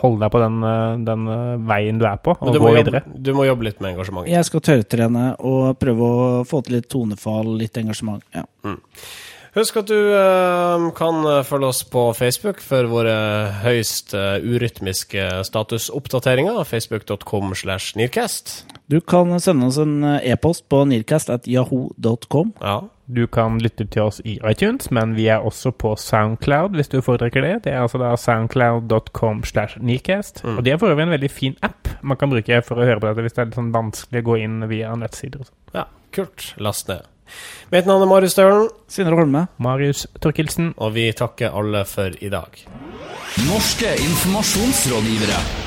holde 0.00 0.22
deg 0.24 0.32
på 0.32 0.40
den, 0.40 0.56
den 1.04 1.26
veien 1.68 1.98
du 2.00 2.06
er 2.08 2.16
på, 2.24 2.32
og 2.40 2.54
du 2.54 2.60
gå 2.62 2.72
videre. 2.78 3.02
jobbe, 3.04 3.20
du 3.28 3.32
må 3.36 3.44
jobbe 3.44 3.66
litt 3.68 3.82
med 3.84 3.92
engasjementet. 3.92 4.32
Jeg 4.32 4.48
skal 4.48 4.64
tørrtrene 4.70 5.26
og 5.44 5.74
prøve 5.82 6.08
å 6.08 6.28
få 6.48 6.62
til 6.64 6.78
litt 6.78 6.88
tonefall, 6.88 7.52
litt 7.60 7.76
engasjement. 7.82 8.24
Ja. 8.32 8.46
Husk 9.56 9.78
at 9.80 9.88
du 9.88 9.96
uh, 9.96 10.90
kan 10.96 11.22
følge 11.48 11.70
oss 11.72 11.82
på 11.88 12.02
Facebook 12.18 12.60
for 12.60 12.88
våre 12.92 13.16
høyst 13.62 14.12
uh, 14.12 14.36
urytmiske 14.44 15.30
statusoppdateringer. 15.48 16.60
Facebook.com 16.68 17.54
slash 17.56 17.96
Nearcast. 17.96 18.66
Du 18.86 19.00
kan 19.00 19.40
sende 19.40 19.66
oss 19.66 19.78
en 19.82 20.04
eh, 20.04 20.28
e-post 20.30 20.68
på 20.68 20.84
nearcast.yahoo.com. 20.84 22.52
Ja. 22.60 22.76
Du 23.06 23.26
kan 23.26 23.58
lytte 23.58 23.86
til 23.86 24.02
oss 24.02 24.20
i 24.24 24.36
iTunes, 24.50 24.90
men 24.94 25.16
vi 25.16 25.26
er 25.30 25.42
også 25.42 25.72
på 25.74 25.94
Soundcloud, 25.98 26.76
hvis 26.78 26.92
du 26.92 27.00
foretrekker 27.00 27.42
det. 27.42 27.54
Det 27.64 27.72
er 27.72 27.82
altså 27.82 27.98
da 28.02 28.12
soundcloud.com 28.18 29.42
slash 29.44 29.80
Nearcast. 29.80 30.44
Og 30.44 30.62
det 30.64 30.74
er 30.74 30.78
for 30.82 30.92
øvrig 30.94 31.08
en 31.08 31.16
veldig 31.16 31.30
fin 31.30 31.58
app 31.66 31.90
man 32.02 32.20
kan 32.20 32.30
bruke 32.30 32.62
for 32.66 32.78
å 32.78 32.86
høre 32.86 33.02
på 33.02 33.10
dette 33.10 33.26
hvis 33.26 33.34
det 33.34 33.42
er 33.42 33.50
litt 33.50 33.58
sånn 33.58 33.74
vanskelig 33.74 34.22
å 34.22 34.30
gå 34.30 34.40
inn 34.44 34.62
via 34.70 34.94
nettsider 34.98 35.42
og 35.42 35.50
sånn. 35.50 35.60
ja, 35.80 35.86
kult. 36.14 36.50
Last 36.62 36.90
ned. 36.92 37.15
Mitt 37.72 37.86
navn 37.86 38.02
er 38.02 38.10
Marius 38.10 38.36
Stølen, 38.36 38.68
Sindre 38.88 39.16
Holme. 39.18 39.46
Marius 39.58 40.06
Torkelsen. 40.22 40.74
og 40.76 40.94
vi 40.94 41.12
takker 41.12 41.50
alle 41.50 41.84
for 41.84 42.10
i 42.20 42.28
dag. 42.28 42.66
Norske 43.48 43.96
informasjonsrådgivere. 44.08 45.65